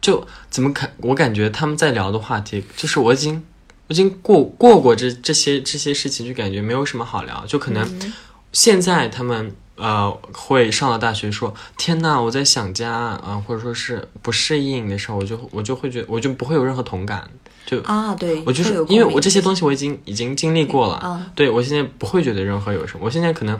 [0.01, 3.43] 就怎么看我感觉他们在聊的话题，就是我已经
[3.87, 8.13] 我已经过过过这这些这些事情，就感觉没有什么好聊，就可能嗯。
[8.51, 9.55] 现在他们。
[9.81, 17.25] 呃，会上了大学说天呐，我在想家啊、呃或者说是不适应的时候，我就我就会觉得我就不会有任何同感，
[17.65, 23.57] 就啊，对，我就是因为我这些东西我已经已经经历过了，啊对我现在不会觉得任何有什么，我现在可能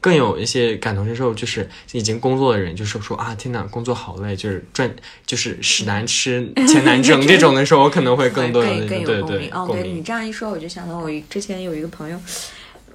[0.00, 4.88] 更有一些感同身受，就是已经工作的人，就是说啊，天哪，工作好累，就是赚
[5.26, 9.50] 就是屎难吃钱难挣这种的时候，我可能会更多 对对有共鸣。
[9.52, 10.02] 哦，对你。
[10.02, 12.20] 这样一说，我就想到我之前有一个朋友，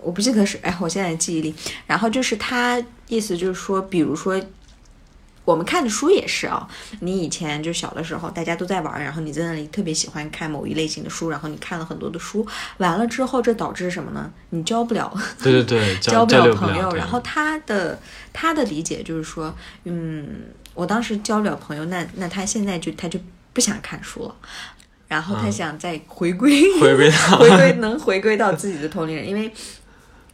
[0.02, 1.54] 我不记得是哎，我现在记忆力。
[1.86, 4.42] 然后就是他意思就是说，比如说。
[5.46, 6.68] 我们看的书也是啊，
[7.02, 12.46] 你以前就小的时候，大家都在玩，然后你在那里特别喜欢看某一类型的书，然后你看了很多的书，
[12.78, 14.32] 完了之后，这导致什么呢？
[14.52, 15.14] 你交不了
[15.44, 16.94] 对对对，交交不了朋友。
[16.96, 18.00] 然后他的
[18.32, 23.20] 他的理解就是说，嗯，我当时交不了朋友，那那他现在就他就
[23.52, 24.36] 不想看书了，
[25.08, 29.52] 然后他想再回归、 回归到回归能回归到自己的同龄人，因为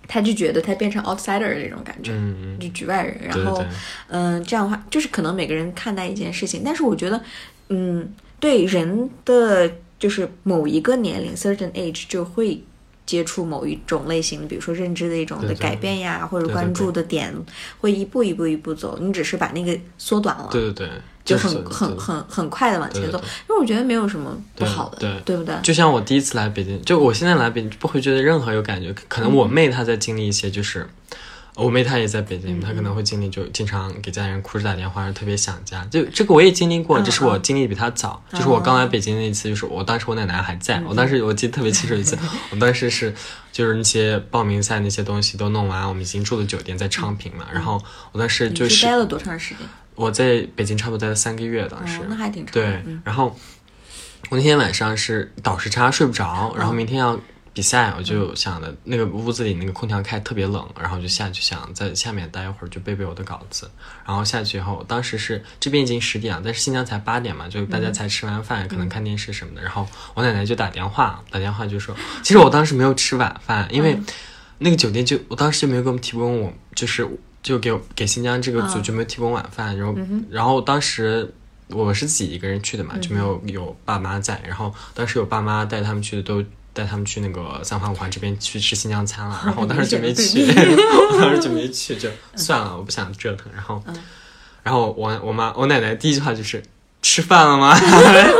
[0.10, 2.12] 他就觉得他变成 outsider 的那种感觉，
[2.60, 3.16] 就局外人。
[3.22, 3.64] 然后
[4.07, 7.22] 嗯，这样的话，就是可能每个人看待一件事情，但是我觉得，
[7.70, 12.60] 嗯，对人的就是某一个年龄 certain age 就会
[13.05, 17.32] 接触某一种类型，比如说认知的一种的改变呀，或者关注的点，
[17.80, 20.89] 会一步一步一步走，你只是把那个缩短了，对对对，
[21.30, 23.17] 就是很很很很快的往前走，
[23.47, 25.55] 因为我觉得没有什么不好的，对对不对？
[25.61, 30.89] 就像我第一次来北京，就我现在来北京不会觉得任何有感觉，可能我妹她在经历一些，就是、
[31.55, 35.86] 我妹她也在北京，她可能会经历就经常给家人哭着打电话，特别想家。
[35.91, 38.23] 就这个我也经历过，嗯只是我经历比她早。
[38.32, 42.17] 就是我刚来北京那一次，就是我当时我奶奶还在，我当时我记得特别清楚一次，
[42.51, 43.13] 我当时是
[43.51, 47.82] 就是那些报名赛那些东西都弄完，我们已经住的酒店在昌平嘛，然后
[48.13, 49.67] 我当时你就是待了多长时间？
[49.99, 51.99] 我在北京差不多待了三个月，当时。
[51.99, 52.53] 哦，那还挺长。
[52.53, 53.37] 对，嗯然后
[54.29, 57.19] 我那天晚上是倒时差睡不着，然后明天要
[57.51, 63.69] 比赛，我就想的那个屋子里那个空调开特别冷，然后就下去想在下面待一会儿，就背背我的稿子。
[64.05, 69.61] 然后下去以后，当时是这边已经十点了，但是新疆才八点嘛，就大家才吃完饭，可能看电视什么的。
[69.61, 71.93] 然后我奶奶就打电话，打电话就说，
[72.23, 73.99] 其实我当时没有吃晚饭，因为
[74.59, 77.05] 那个酒店就我当时就没有给我们提供我就是。
[77.49, 79.95] 就给我给新疆这个组就没有提供晚饭，然后、
[80.29, 81.27] 然后当时
[81.69, 84.39] 我是自己一个人去的嘛，就没有有爸妈在。
[84.45, 86.43] 然后当时有爸妈带他们去的，都
[86.73, 89.41] 带他们去那个三环五环这边去吃新疆餐了。
[89.43, 93.51] 然后我当时就没去， 我当时就没去，就算了，我不想折腾。
[93.51, 93.83] 然后，
[94.61, 96.61] 然后我我妈我奶奶第一句话就是
[97.01, 97.75] 吃饭了吗？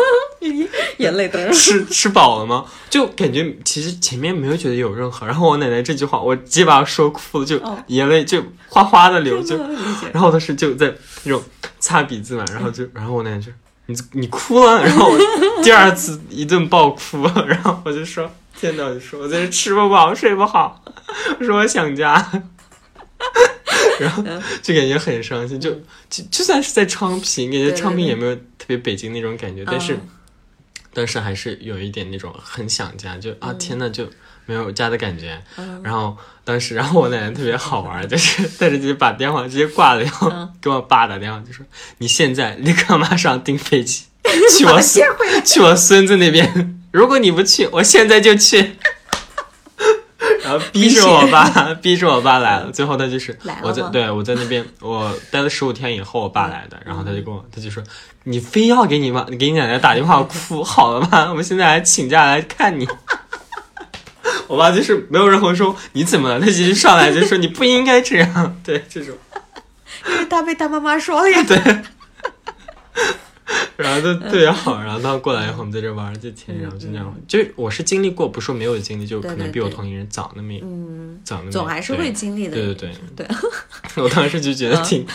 [1.04, 1.52] 眼泪灯。
[1.54, 2.66] 吃吃饱了吗？
[2.89, 9.58] 就感觉其实前面没有觉得有任何， 然后我奶奶这句话，我直接把我说哭了，就哦眼泪就哗哗的流，就
[10.12, 10.93] 然后我当时就在
[11.24, 11.41] 那种
[11.80, 13.52] 擦鼻子嘛，然后就然后我奶奶就
[13.88, 15.18] 你你哭了，然后我
[15.64, 18.30] 第二次一顿爆哭，然后我就说
[18.60, 20.84] 天呐，我就说我在这吃不饱睡不好，
[21.39, 22.43] 我说我想家。
[24.00, 24.24] 然后
[24.62, 25.72] 就感觉很伤心，就
[26.10, 30.00] 就就算是在昌平，感觉昌平也没有特别北京那种感觉，但是嗯
[31.00, 34.06] 但是还是有一点那种很想家，就啊天呐，就
[34.45, 35.41] 没有家的感觉。
[35.82, 40.30] 然后当时，然后我奶奶特别好玩，就是但是就把电话直接挂了，然后
[40.62, 41.66] 给我爸打电话，就说
[42.00, 44.04] 你现在立刻马上订飞机
[44.58, 45.08] 去我孙
[45.45, 48.76] 去我孙子那边，如果你不去，我现在就去。
[50.50, 52.72] 然后 逼着我爸，逼着我爸来了。
[52.72, 56.78] 最后他就 是我在对我在那边，我待了十五天以后，我爸来的。
[56.86, 57.84] 然后他就跟我，他就说
[58.26, 61.28] ：“你非要给你妈给你奶奶打电话哭，好了吗？
[61.30, 62.88] 我们现在还请假来看你。”
[64.47, 69.16] 我爸就是没有任何说你怎么了，他直接上来就说你不应该这样，对这种，
[70.08, 71.43] 因为他被他妈妈说了呀。
[71.47, 71.58] 对，
[73.78, 82.56] 然后就特别好，然后他过来以后我们在这玩了几天，然后就那样，就是我是经历过，不是说没有经历，就可能比我同龄人早那么一嗯，早那么一总还是会经历的。
[82.56, 83.28] 对对对对，
[84.04, 85.06] 我当时就觉得挺、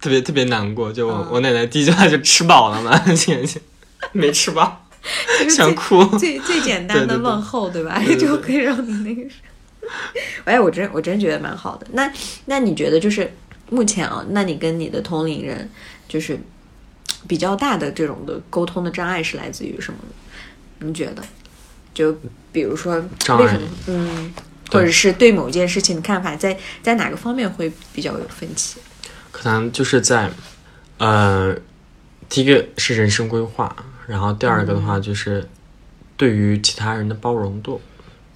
[0.00, 2.98] 特别特别难过，就我、我奶奶第一句话就吃饱了吗？
[3.14, 3.60] 现在
[4.12, 4.86] 没吃饱，
[5.48, 6.04] 想哭。
[6.18, 8.02] 最最简单的问候，对吧？
[8.18, 9.36] 就可以让你那个啥。
[10.44, 11.86] 哎，我真我真觉得蛮好的。
[11.92, 12.10] 那
[12.46, 13.30] 那你觉得就是
[13.70, 15.68] 目前啊，那你跟你的同龄人
[16.08, 16.38] 就是
[17.28, 20.86] 比较大的这种的沟通的障碍是来自于什么呢？
[20.86, 21.22] 你觉得？
[21.92, 22.16] 就
[22.52, 23.68] 比如说障碍为什么？
[23.88, 24.32] 嗯，
[24.70, 28.78] 或者是对某件事情的看法，在在哪个方面会比较有分歧？
[29.32, 30.30] 可能就是在，
[30.98, 31.54] 呃，
[32.28, 33.74] 第一个是人生规划，
[34.06, 35.48] 然后第二个的话就是
[36.16, 37.80] 对于其他人的包容度。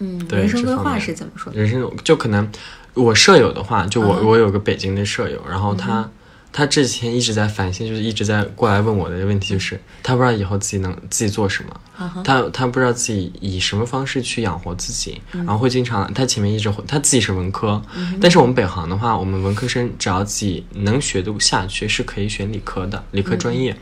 [0.01, 1.61] 嗯，对人生规划是怎么说的？
[1.61, 2.51] 人生就可能
[2.95, 6.11] 我舍友的话，就我、嗯我有个北京的舍友，然后他、
[6.57, 17.83] 他之前一直在反省，就是一直在过来问我的问题，就是他不知道以后自己能自己做什么，他他不知道自己以什么方式去养活自己，嗯然后会经常他前面一直会他自己是文科，
[18.21, 23.77] 但是我们北航的话，我们文科生只要自己能学得下去，是可以选理科的理科专业。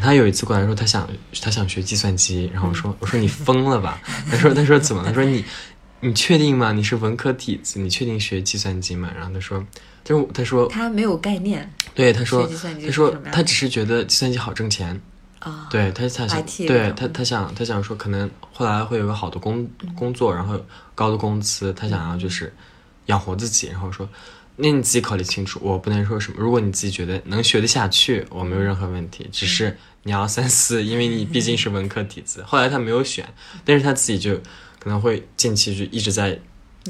[0.00, 1.08] 他有一次过来说，他想
[1.40, 4.00] 他想学计算机，然后我说我说你疯了吧？
[4.30, 5.08] 他说他说怎么了？
[5.08, 5.44] 他说你
[6.00, 6.72] 你确定吗？
[6.72, 9.10] 你是文科底子，你确定学计算机吗？
[9.16, 9.64] 然后他说，
[10.04, 15.00] 就他说他没有概念对，他说他说他只是觉得计算机好挣钱，
[15.38, 15.66] 啊。
[15.70, 20.60] 对他他想对他他想他想说，可能后来会有个好的工工作，然后
[20.94, 22.52] 高的工资，他想要就是
[23.06, 24.08] 养活自己，然后说。
[24.56, 26.36] 那你自己考虑清楚，我不能说什么。
[26.38, 32.40] 如果你自己觉得能学得下去，我没有任何问题，只是你要三思，因为你毕竟是文科底子。
[32.44, 33.28] 后来他没有选，
[33.64, 34.36] 但是他自己就
[34.78, 36.38] 可能会近期就一直在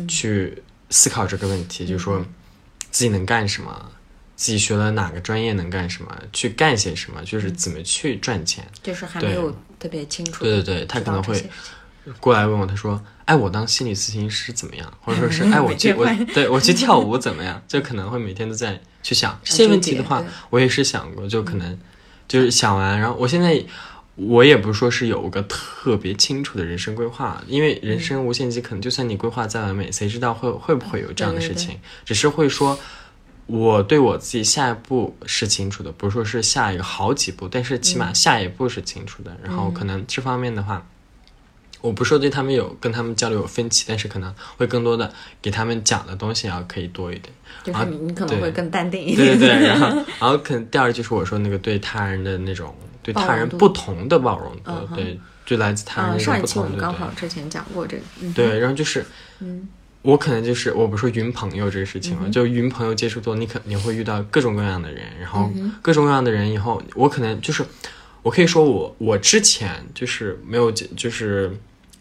[0.06, 2.22] 去思考这个问题，就是说
[2.94, 3.90] 自己能干什么，
[4.36, 8.64] 自己学了哪个专业能干什么，去干些什么，就是怎么去赚钱。
[8.84, 10.44] 就是还对没有特别清楚。
[10.44, 11.50] 对对对他可能会
[12.20, 14.92] 过来问我，他说：“哎，我当心理咨询师怎么样？
[15.00, 17.60] 或者说是 哎，我去我对我去跳舞怎么样？
[17.66, 21.76] 就可能会每天都在去想这些问题的话我也是想过，就可能
[22.28, 23.60] 就是想完，然后我现在。
[24.16, 31.80] 我也不是说是有个特别清楚的人生规划，因为人生无限极，可能就算你规划再完美，谁知道会会不会有这样的对对事情？
[32.04, 32.78] 只是会说，
[33.46, 39.36] 我对我自己下一步是清楚的，不是说是下一个好几步，但是起码嗯下一步是清楚的。
[39.42, 40.86] 然后可能这方面的话，
[41.80, 45.12] 我不是说对他们有跟他们交流有分歧，但是可能会更多的
[45.42, 47.34] 给他们讲的东西要可以多一点。
[47.64, 49.36] 就是你你可能会更淡定一点。
[49.36, 49.86] 对对对，然后
[50.20, 52.72] 然后可能第二就是我说那个对他人的那种
[53.04, 59.06] 对他人不同的包容度，嗯对，就来自他人嗯，那种不上一期我同刚好之前讲过这个，嗯，对，然后就是，
[59.38, 59.68] 嗯，
[60.02, 65.48] 我可能就是我不是说云朋友这个事情了，就云朋友接触多，你可你会遇到各种各样的人，然后
[65.80, 67.64] 各种各样的人以后，我可能就是，
[68.22, 71.56] 我可以说我我之前就是没有接就是。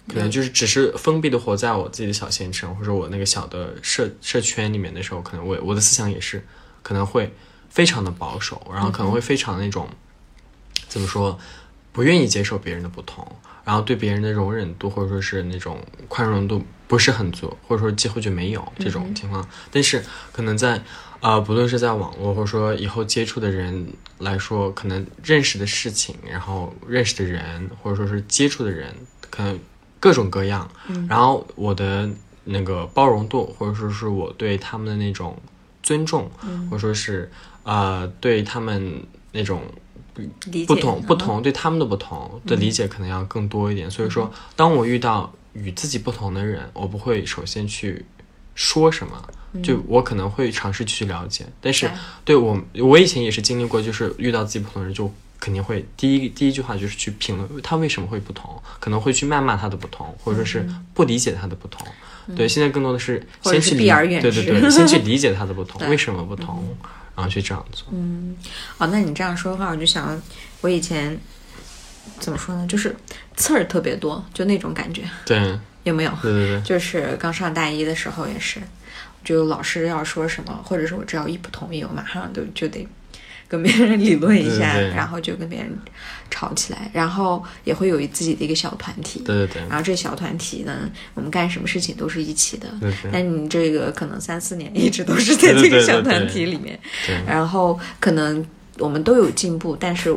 [0.06, 6.46] 可能就是只是封闭的活在我自己的小县城，或者我那个小的社社圈里面的时候，可能我我的思想也是
[6.82, 7.34] 可能会
[7.70, 9.88] 非常的保守，然后可能会非常那种、
[10.88, 11.40] 怎么说，
[11.92, 13.26] 不愿意接受别人的不同，
[13.64, 19.48] 然后对别人的容忍度或者说是那种宽容度不是很足，或者说几乎就没有这种情况。
[19.72, 20.82] 但是可能在
[21.20, 23.88] 呃，不论是在网络或者说以后接触的人
[24.20, 28.94] 来说，可能认识的事情，然后认识的人或者说是接触的人，
[29.30, 29.58] 可能
[30.02, 30.70] 各种各样。
[31.08, 32.10] 然后我的
[32.44, 35.42] 那个包容度，或者说是我对他们的那种
[35.82, 36.30] 尊重，
[36.70, 37.32] 或者说是
[37.64, 39.02] 呃对他们
[39.32, 39.62] 那种
[40.16, 43.90] 理解不同嗯不同对他们的不同的理解可能要更多一点。
[43.90, 48.06] 所以说，当我遇到与自己不同的人，我不会首先去
[48.56, 51.46] 说什么，就我可能会尝试去了解。
[51.60, 51.90] 但是
[52.24, 55.12] 对我我以前也是经历过，就是遇到自己不同的人就。
[55.40, 61.86] 肯定会第一第一句话就是去评论他为什么会不同，可能会去谩骂他的不同，或者说是不理解他的不同。
[62.34, 66.64] 对，现在更多的是先去理避而远对对对， 先去理解他的不同，为什么不同，
[67.16, 67.88] 然后去这样做。
[67.92, 68.36] 嗯
[68.78, 70.22] 哦，那你这样说的话，我就想，
[70.62, 71.18] 我以前
[72.20, 72.96] 怎么说呢，就是
[73.36, 76.12] 刺儿特别多，就那种感觉，对有没有？
[76.22, 78.60] 对对对， 就是刚上大一的时候也是，
[79.24, 82.88] 就老师要说什么，或者是我只要一不同意，我马上就就得
[83.54, 85.72] 跟别人理论一下，对对对然后就跟别人
[86.32, 89.20] 吵起来，然后也会有自己的一个小团体。
[89.20, 92.68] 对对对然后这小团体呢，我们干什么事情都是一起的。
[92.82, 98.44] 对对但你这个可能三四年一直都是在这个小团体里面，对然后可能
[98.80, 100.12] 我们都有进步，但是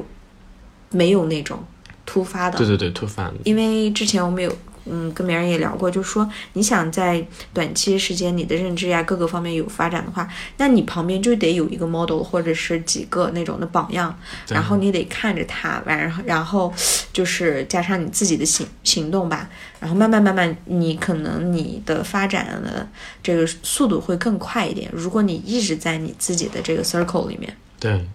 [0.90, 1.62] 没有那种
[2.06, 2.56] 突发的。
[2.56, 4.50] 对对对，突发的，因为之前我们有
[4.88, 14.16] 嗯跟别人也聊过，就说你想在短期时间你的认知呀各个方面有发展的话，那你旁边就得有一个 model 或者是几个那种的榜样，
[14.48, 16.72] 然后你得看着他，然后然后
[17.12, 19.48] 就是加上你自己的行行动吧，
[19.80, 22.88] 然后慢慢慢慢，你可能你的发展的
[23.22, 24.90] 这个速度会更快一点。
[24.92, 28.06] 如果你一直在你自己的这个 circle 里面，对，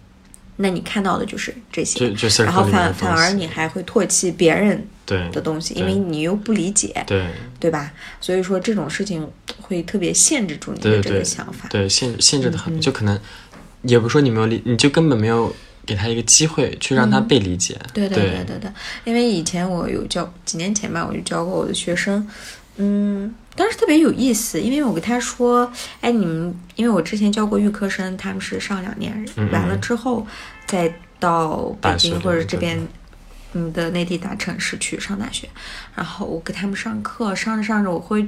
[0.56, 2.08] 那你看到的就是这些
[2.44, 7.26] 然后反反而你还会唾弃别人对的东西，因为你又不理解，对
[7.58, 7.92] 对吧？
[8.20, 9.28] 所以说这种事情
[9.60, 11.68] 会特别限制住你的这个想法。
[11.70, 13.18] 对限限制的嗯很，就可能
[13.82, 15.52] 也不是说你没有理，你就根本没有
[15.84, 17.76] 给他一个机会去让他被理解。
[17.92, 18.70] 对对对对对，
[19.04, 22.28] 因为以前我有教，几年前吧，我就教过我的学生，
[22.76, 25.70] 嗯，当时特别有意思，因为我跟他说，
[26.00, 30.26] 哎，你们，因为我之前教过预科生，他们是上两年，嗯完了之后
[30.66, 32.78] 再到北京或者这边。
[33.54, 35.46] 嗯的内地大城市去上大学，
[35.94, 38.26] 然后我给他们上课，上着上着我会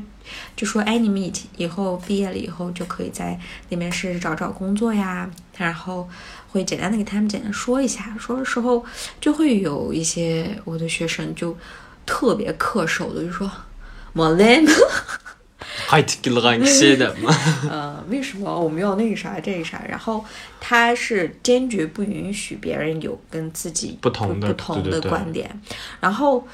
[0.54, 3.40] 就说，哎，你们以前以后毕业了以后就可以在
[3.70, 5.26] 那边试试找找工作呀，
[5.56, 6.06] 然后
[6.50, 8.84] 会简单的给他们简单说一下，说的时候
[9.18, 11.56] 就会有一些我的学生就
[12.04, 13.50] 特别恪守的就说，
[14.14, 14.64] 莫雷，
[15.86, 16.40] 还给了
[17.68, 19.82] 呃，为什么我们要那个啥这个啥？
[19.88, 20.24] 然后
[20.60, 25.60] 他是坚决不允许别人有跟自己不同的不同的对对对观点。
[26.00, 26.46] 然后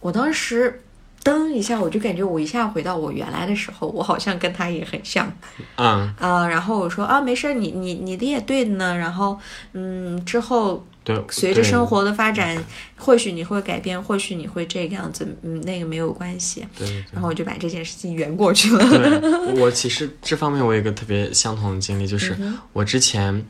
[0.00, 0.82] 我当时
[1.24, 5.32] 噔一下，我就感觉我一下回到我原来的时候，我好像跟他也很像
[5.76, 8.96] 嗯，啊、然后我说啊，没事儿，你你你的也对的呢。
[8.96, 9.38] 然后
[9.72, 12.60] 嗯，之后对，随着生活的发展，
[12.96, 16.66] 或许你会改变，或许你会这个样子，嗯，那个没有关系。
[16.76, 17.04] 对对。
[17.12, 18.84] 然后我就把这件事情圆过去了。
[18.88, 22.36] 对，我其实这方面我有一个特别相同的经历，就是
[22.72, 23.40] 我之前，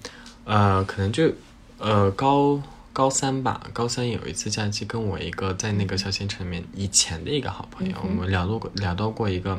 [0.44, 1.32] 呃，可能就
[1.78, 2.60] 呃高
[2.92, 9.58] 高三吧，高三有一次假期，跟我一个在那个小县城里面以前的一个好朋友，我们聊到过聊到过一个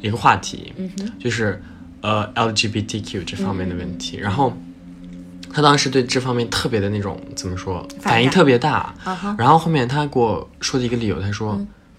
[0.00, 0.72] 一个话题，
[1.20, 1.62] 就是
[2.00, 4.52] 呃 LGBTQ 这方面的问题，然后。
[5.52, 8.94] 他当时对这方面特别的那种怎么说，反反应特别大。
[9.36, 11.52] 然后后面他给我说的一个理由，他说、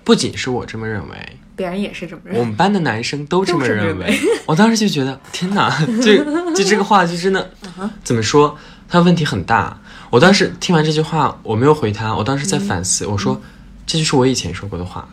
[0.03, 2.39] 不不仅是我这么认为，别人也是这么认为。
[2.41, 5.69] 我们班的男生都这么认 认为我当时就觉得，天哪，
[6.03, 7.49] 就就这个话就真的
[7.79, 8.57] 嗯怎么说？
[8.89, 9.79] 他问题很大。
[10.09, 13.41] 我当时听完这句话，我没有回他，我当时在反思，我说，
[13.85, 15.07] 这就是我以前说过的话。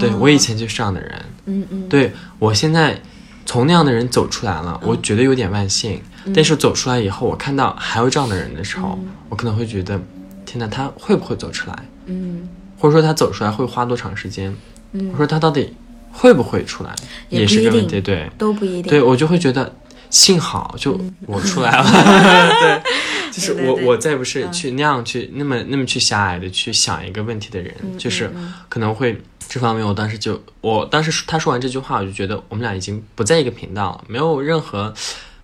[0.00, 1.10] 对我以前就是这样的人。
[1.10, 2.98] 哦嗯嗯，对我现在
[3.44, 6.00] 从那样的人走出来了，我觉得有点万幸。
[6.28, 8.98] 嗯但是走出来以后，我看到还有这样的人的时候，
[9.28, 10.00] 我可能会觉得，
[10.46, 11.76] 天哪，他会不会走出来？
[12.06, 12.48] 嗯，
[12.78, 14.54] 或者说他走出来会花多长时间？
[14.92, 15.74] 嗯我说他到底
[16.10, 16.94] 会不会出来，
[17.28, 18.00] 也是个问题。
[18.00, 18.84] 对，都不一定。
[18.84, 19.74] 对我就会觉得，
[20.10, 21.84] 幸好就我出来了，
[22.60, 22.82] 对，
[23.30, 28.30] 就是我我再不是去那样去那么那么去狭隘的去想一个问题的人，就是
[28.70, 34.92] 可能会这方面，我当时就我当时他说完这句话，我就觉得我们俩已经不在一个频道了，没有任何。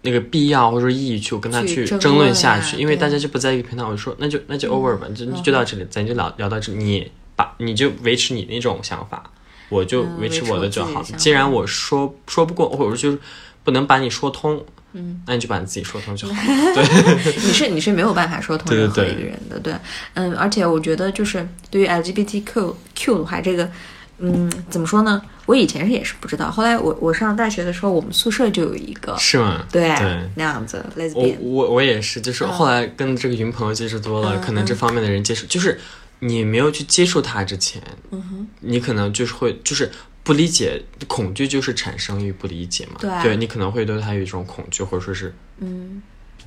[0.04, 9.24] 那个必要或者说意义去跟他去争论下去，因为大家就不在一个频道，我就说那就那就 over 吧，就就到这里，咱就聊聊到这里，你把你就维持你那种想法，
[9.70, 11.02] 我就嗯维持我我的就好。
[11.16, 13.18] 既然我说说不过，或者说就是
[13.64, 16.34] 不能把你说通，嗯，那你就把你自己说通就好。
[16.74, 19.74] 对 你是你是没有办法说通任何一个人的，对，
[20.12, 23.70] 嗯，而且我觉得就是对于 LGBTQ Q 的话，这个，
[24.18, 25.22] 嗯，怎么说呢？
[25.46, 29.66] 我以前是也是不知道，后来我我上大学的时候，我们宿舍就有一个，是吗？
[29.70, 30.28] 对对。
[30.36, 30.84] 那样子
[31.14, 35.78] 我我我也是，就是后来跟这个云朋友接触多了，嗯可能这方面的人接触，就是
[36.20, 39.90] 你没有去接触他之前，嗯你可能就是会就是
[40.22, 43.22] 不理解，恐惧就是产生于不理解嘛。
[43.22, 46.02] 对你可能会对他有一种恐惧，或者说是嗯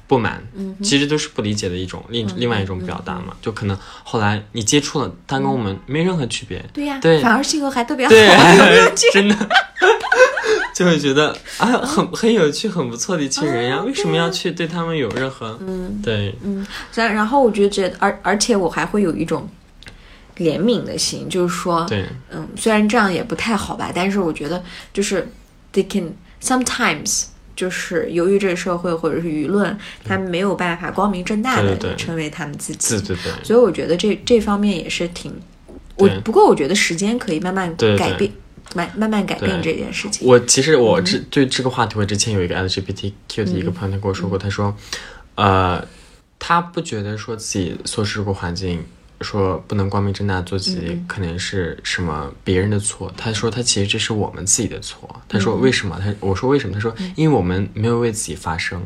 [0.08, 3.36] 不满，嗯其实都是不理解的一种另、另外一种表达嘛。
[3.42, 8.26] 就可能后来你接触了，他跟我们没任何区别，对呀，对反而性格还特别好，对
[8.58, 9.12] 有没有 觉得？
[9.12, 9.36] 真的。
[10.74, 19.50] 就会觉得啊，很很有趣、很不错的一群人呀，为什么要去对他们有任何嗯对嗯，然然后我就觉得，而而且我还会有一种
[20.38, 25.28] 怜悯的心，就是说，对嗯，虽然这样也不太好吧，但是我觉得就是
[25.74, 27.24] they can sometimes
[27.58, 35.34] 就是由于这个社会或者是舆论，他们没有办法光明正大的成为他们自己，对对对，所以我觉得这这方面也是挺，
[35.96, 38.32] 我不过我觉得时间可以慢慢改变，
[38.76, 40.28] 慢慢慢改变这件事情。
[40.28, 44.78] 我其实我之对这个话题，我之前有一个 LGBTQ 的一个朋友，他跟我说过，他说，
[45.34, 45.84] 呃，
[46.38, 48.86] 他不觉得说自己所处这个环境，
[49.22, 53.12] 说不能光明正大做自己，可能是什么别人的错。
[53.18, 55.10] 他说他其实这是我们自己的错。
[55.28, 56.00] 他说为什么？
[56.00, 56.74] 他我说为什么？
[56.74, 58.84] 他说因为我们没有为自己发声，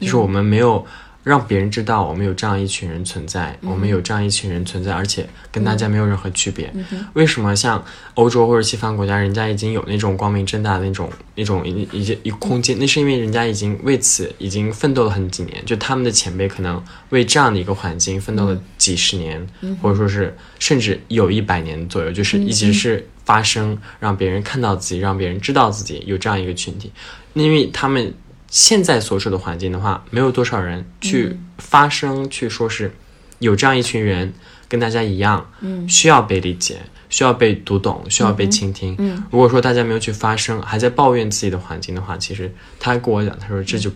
[0.00, 0.86] 就是我们没有。
[1.30, 6.68] 让别人知道我们有这样一群人存在，我们有这样一群人存在，而且跟大家没有任何区别。
[7.12, 12.76] 为什么像欧洲或者西方国家，人家已经有那种光明正大的那种那种一一一空间？
[12.80, 19.46] 那是因为人家已经为此已经奋斗了很几年，就他们的前辈可能为这样的一个环境奋斗了几十年，
[19.80, 26.90] 或者说是甚至有一百年左右，就是一直是发声，让别人看到自己，让别人知道自己有这样一个群体，
[27.34, 28.12] 因为他们。
[28.50, 32.92] 现在所处的环境的话，没有多少人去发声，去说是
[33.38, 34.34] 有这样一群人
[34.68, 35.88] 跟大家一样，嗯。
[35.88, 38.96] 需要被理解，需要被读懂，需要被倾听。
[38.98, 43.90] 嗯如果说大家没有去发声，还在抱怨自己的环境的话，其实他跟我讲，他说这就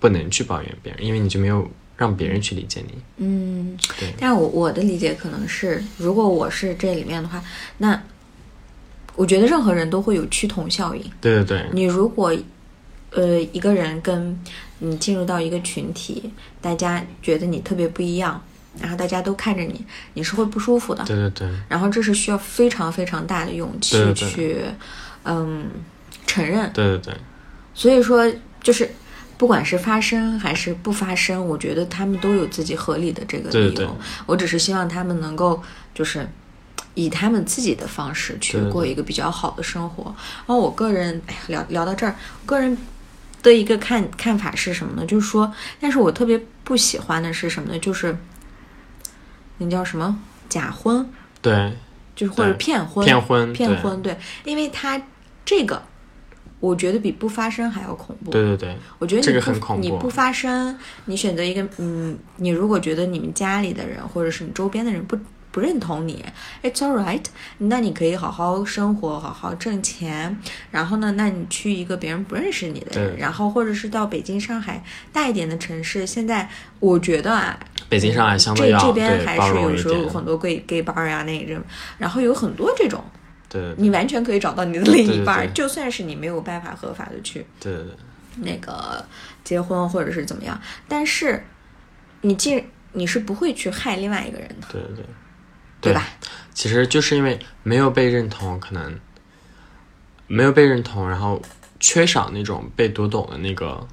[0.00, 2.94] 不能去抱怨别人，因为你就没有让别人去理解你。
[3.18, 3.78] 嗯。
[4.00, 7.40] 对，但我我的理解可能是，如果我是这里面的话，
[7.78, 8.02] 那
[9.14, 11.02] 我觉得任何人都会有趋同效应。
[11.20, 12.34] 对对对，你如果
[13.14, 14.38] 呃一个人跟
[14.78, 18.42] 你进入到一个群体，大家觉得你特别不一样，
[18.80, 19.84] 然后大家都看着你，
[20.14, 21.04] 你是会不舒服的。
[21.04, 24.56] 对对对，然后这是需要非常非常大的勇气对对对去
[25.24, 25.70] 嗯
[26.26, 26.70] 承认。
[26.72, 27.14] 对对对，
[27.74, 28.30] 所以说
[28.62, 28.90] 就是。
[29.38, 33.70] 不管是发生还是不发生，我觉得他们都有自己合理的这个理由。
[33.70, 33.88] 对对对
[34.24, 35.60] 我只是希望他们能够
[35.92, 36.24] 就是
[36.94, 40.04] 以他们自己的方式去过一个比较好的生活。
[40.04, 42.78] 然后我个人，哎呀，聊聊到这儿，我个人
[43.42, 45.06] 的一个看看法是什么呢？
[45.06, 47.78] 就是说，但是我特别不喜欢的是什么呢？
[47.78, 48.16] 就是
[49.58, 50.18] 那叫什么
[50.48, 51.06] 假婚，
[51.40, 51.72] 对
[52.14, 55.00] 就是或者骗婚，骗婚骗婚，对，因为他
[55.44, 55.82] 这个。
[56.60, 58.30] 我觉得比不发生还要恐怖。
[58.30, 65.18] 对对对，我觉得你这个不很恐怖你不发生，你选择一个嗯，你如果觉得你们家里的人或者是你周边的人不
[65.52, 66.24] 不认同你
[66.62, 67.22] ，it's all right，
[67.58, 70.36] 那你可以好好生活，好好挣钱。
[70.70, 74.82] 然后呢，那你去一个别人不认识你的人，对然后或者是到北京、上海
[75.12, 76.06] 大一点的城市。
[76.06, 76.48] 现在
[76.80, 80.08] 我觉得啊，北京、上海相对这要这边还是有时候有。
[80.08, 81.62] 很多 gay gay bar 呀、那种，
[81.98, 83.02] 然后有很多这种，
[83.48, 87.46] 对对对你完全可以找到你的另对对一半就算是你没有办法合法的去。
[87.60, 87.94] 对对对，
[88.36, 89.04] 那个
[89.44, 91.44] 结婚或者是怎么样，但是
[92.22, 95.04] 你既你是不会去害另外一个人的，对对
[95.82, 96.08] 对，对吧？
[96.54, 98.98] 其实就是因为没有被认同，可能
[100.26, 101.42] 没有被认同，然后
[101.80, 103.86] 缺少那种被读懂的那个，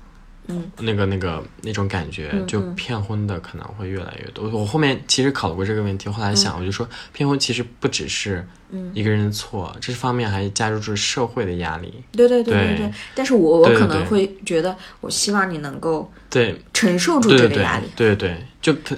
[0.47, 4.49] 嗯，那个那个那种感觉，就骗婚的可能会越来越多。
[4.49, 8.45] 我后面其实考虑过这个问题，后来想，我就说骗婚其实不只是
[8.93, 12.03] 一个人的错，这方面还加入着社会的压力。
[12.11, 12.93] 对对对对对对。
[13.15, 17.85] 但是我我可能会觉得，我希望你能够对承受住这个压力。
[17.95, 18.97] 对对，就可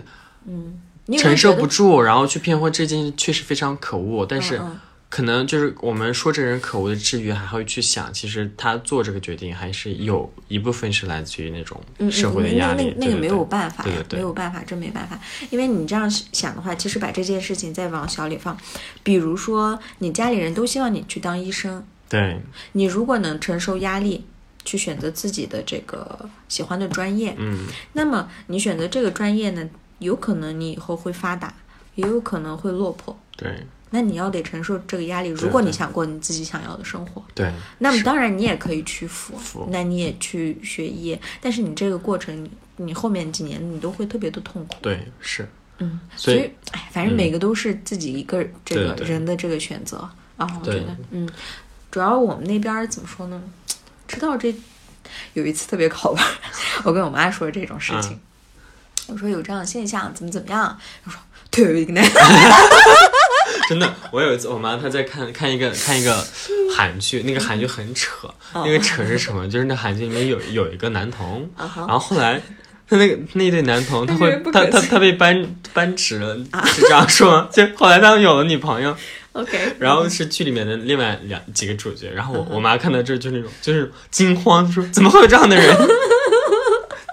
[1.18, 4.58] 承受不住，然后去骗婚这件事确实非常可恶，但是。
[4.58, 4.80] 嗯
[5.12, 12.96] 可能就是我们说这人可恶的之余，还会去想，其实他做这个决定还是有一部分是来自于那种社会的压力。
[12.98, 15.20] 那那那个没有办法，对对对没有办法，真没办法。
[15.50, 18.58] 因为你这样想的话，其实把这件事情再往小里放，
[19.04, 22.40] 比如说你家里人都希望你去当医生，对
[22.72, 24.24] 你如果能承受压力，
[24.64, 29.70] 去选择自己的这个喜欢的专业，嗯，那么你选择这个专业呢，
[30.02, 31.54] 有可能你以后会发达，
[31.96, 33.18] 也有可能会落魄。
[33.38, 35.30] 对那你要得承受这个压力。
[35.30, 44.76] 如果你想过你自己想要的生活，对那么当然你也可以屈服服，那你也去学医，但是你这个过程，你你后面几年你都会特别的痛苦。
[44.82, 45.48] 对是，
[45.80, 50.10] 嗯，所以哎，反正每个都是自己一个这个人的这个选择。
[50.38, 51.30] 然后我觉得，嗯，
[51.92, 53.44] 主要我们那边儿怎么说呢？
[54.08, 54.56] 知道这
[55.34, 56.32] 有一次特别好玩儿，
[56.86, 58.18] 我跟我妈说这种事情，
[59.08, 60.78] 我说有这样的现象，怎么怎么样？
[61.04, 62.04] 他说特别难。
[63.68, 66.26] 真的，我有一次我妈她在看看一个看一个
[66.76, 69.48] 韩剧，那个韩剧很扯，哦那个扯是什么？
[69.50, 72.42] 就是那韩剧里面有有一个男童，然后后来。
[72.90, 76.36] 他那个那对男童，他会他他他被扳扳直了，
[76.66, 77.48] 是这样说。
[77.50, 78.94] 就后来他们有了女朋友，
[79.32, 85.74] OK，然后是剧里面的另外两几个主角，然后我我妈看到这就那种就是惊慌，说怎么会有这样的人？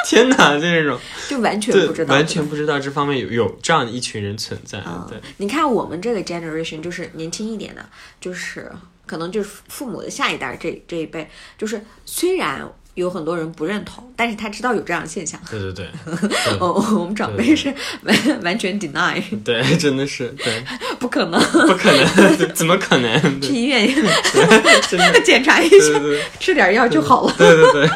[0.08, 0.98] 天哪，就这种。
[1.28, 7.84] 就完全不知道，完全不知道这方面有有这样的一群人存在，啊对，你看我们这个 generation 就是年轻一点的，
[8.18, 8.72] 就是
[9.04, 11.28] 可能就是父母的下一代这这一辈，
[11.58, 15.38] 就是虽然有很多人不认同，但是他知道有这样的现象。
[15.50, 15.88] 对对对。
[16.06, 16.52] 对。
[16.58, 20.64] 哦，我们长辈是完完全 deny，对，真的是对，
[20.98, 23.20] 不可能，不可能，怎么可能？
[23.42, 23.86] 去医院
[25.22, 25.76] 检查一下，
[26.40, 27.34] 吃点药就好了。
[27.36, 27.90] 对对对。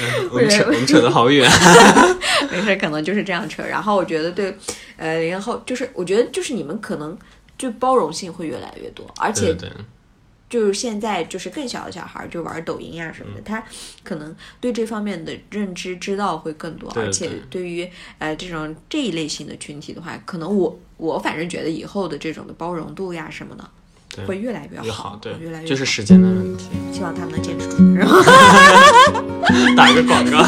[0.00, 1.48] 嗯 我们扯我们扯得好远，
[2.50, 3.62] 没事，可能就是这样扯。
[3.62, 4.56] 然后我觉得对，
[4.96, 7.16] 呃，零零后就是我觉得就是你们可能
[7.58, 9.54] 就包容性会越来越多，而且
[10.48, 13.64] 就是现在就是更小的小孩儿就玩抖音呀、什嗯么的，他
[14.02, 17.38] 可能对这方面的认知知道会更多，对而且对。
[17.48, 17.88] 对于
[18.18, 23.68] 呃这种这一类型的群体的话，可能我我反正觉得以后的这种的包容度呀什么的对
[24.26, 26.66] 会越来越越好，对越来越，就是时间的问题。
[26.92, 27.94] 希望他们能坚持住。
[27.94, 28.22] 然后
[29.76, 30.46] 打一个广告，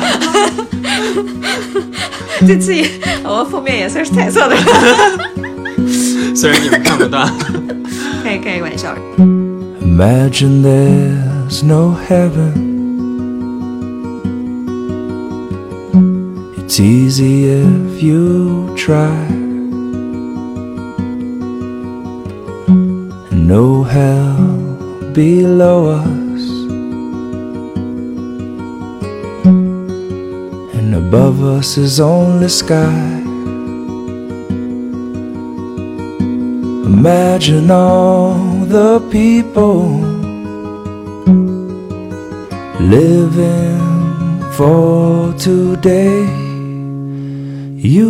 [2.47, 2.89] 这次也
[3.25, 4.57] 我封面也算是彩色的，
[6.37, 7.29] 虽然你们看不到。
[8.23, 8.95] 开开个玩笑。
[9.81, 12.73] Imagine there's no heaven.
[16.57, 19.44] It's easy if you try.
[23.55, 26.43] No hell below us.
[30.77, 33.05] And above us is only sky.
[36.95, 38.35] Imagine all
[38.77, 39.85] the people
[42.97, 43.79] living
[44.57, 46.27] for today.
[47.93, 48.09] You,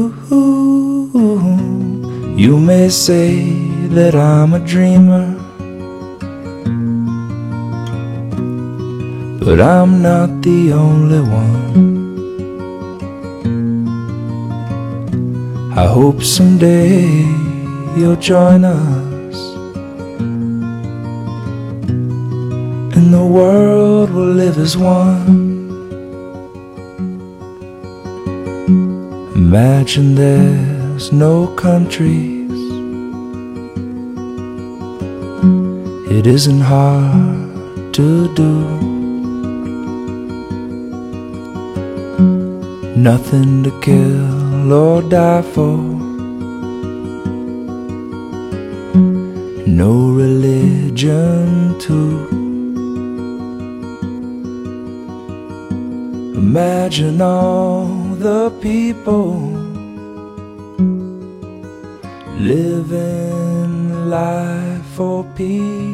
[2.34, 3.64] you may say
[3.94, 5.33] that I'm a dreamer,
[9.44, 11.94] but I'm not the only one.
[15.76, 17.04] I hope someday
[17.94, 19.36] you'll join us.
[22.96, 25.52] And the world will live as one.
[29.36, 32.50] Imagine there's no countries.
[36.10, 38.83] It isn't hard to do.
[43.04, 46.04] Nothing to kill or die for.
[49.66, 52.16] no religion too.
[56.34, 57.86] Imagine all
[58.26, 59.34] the people
[62.38, 65.93] living life for peace.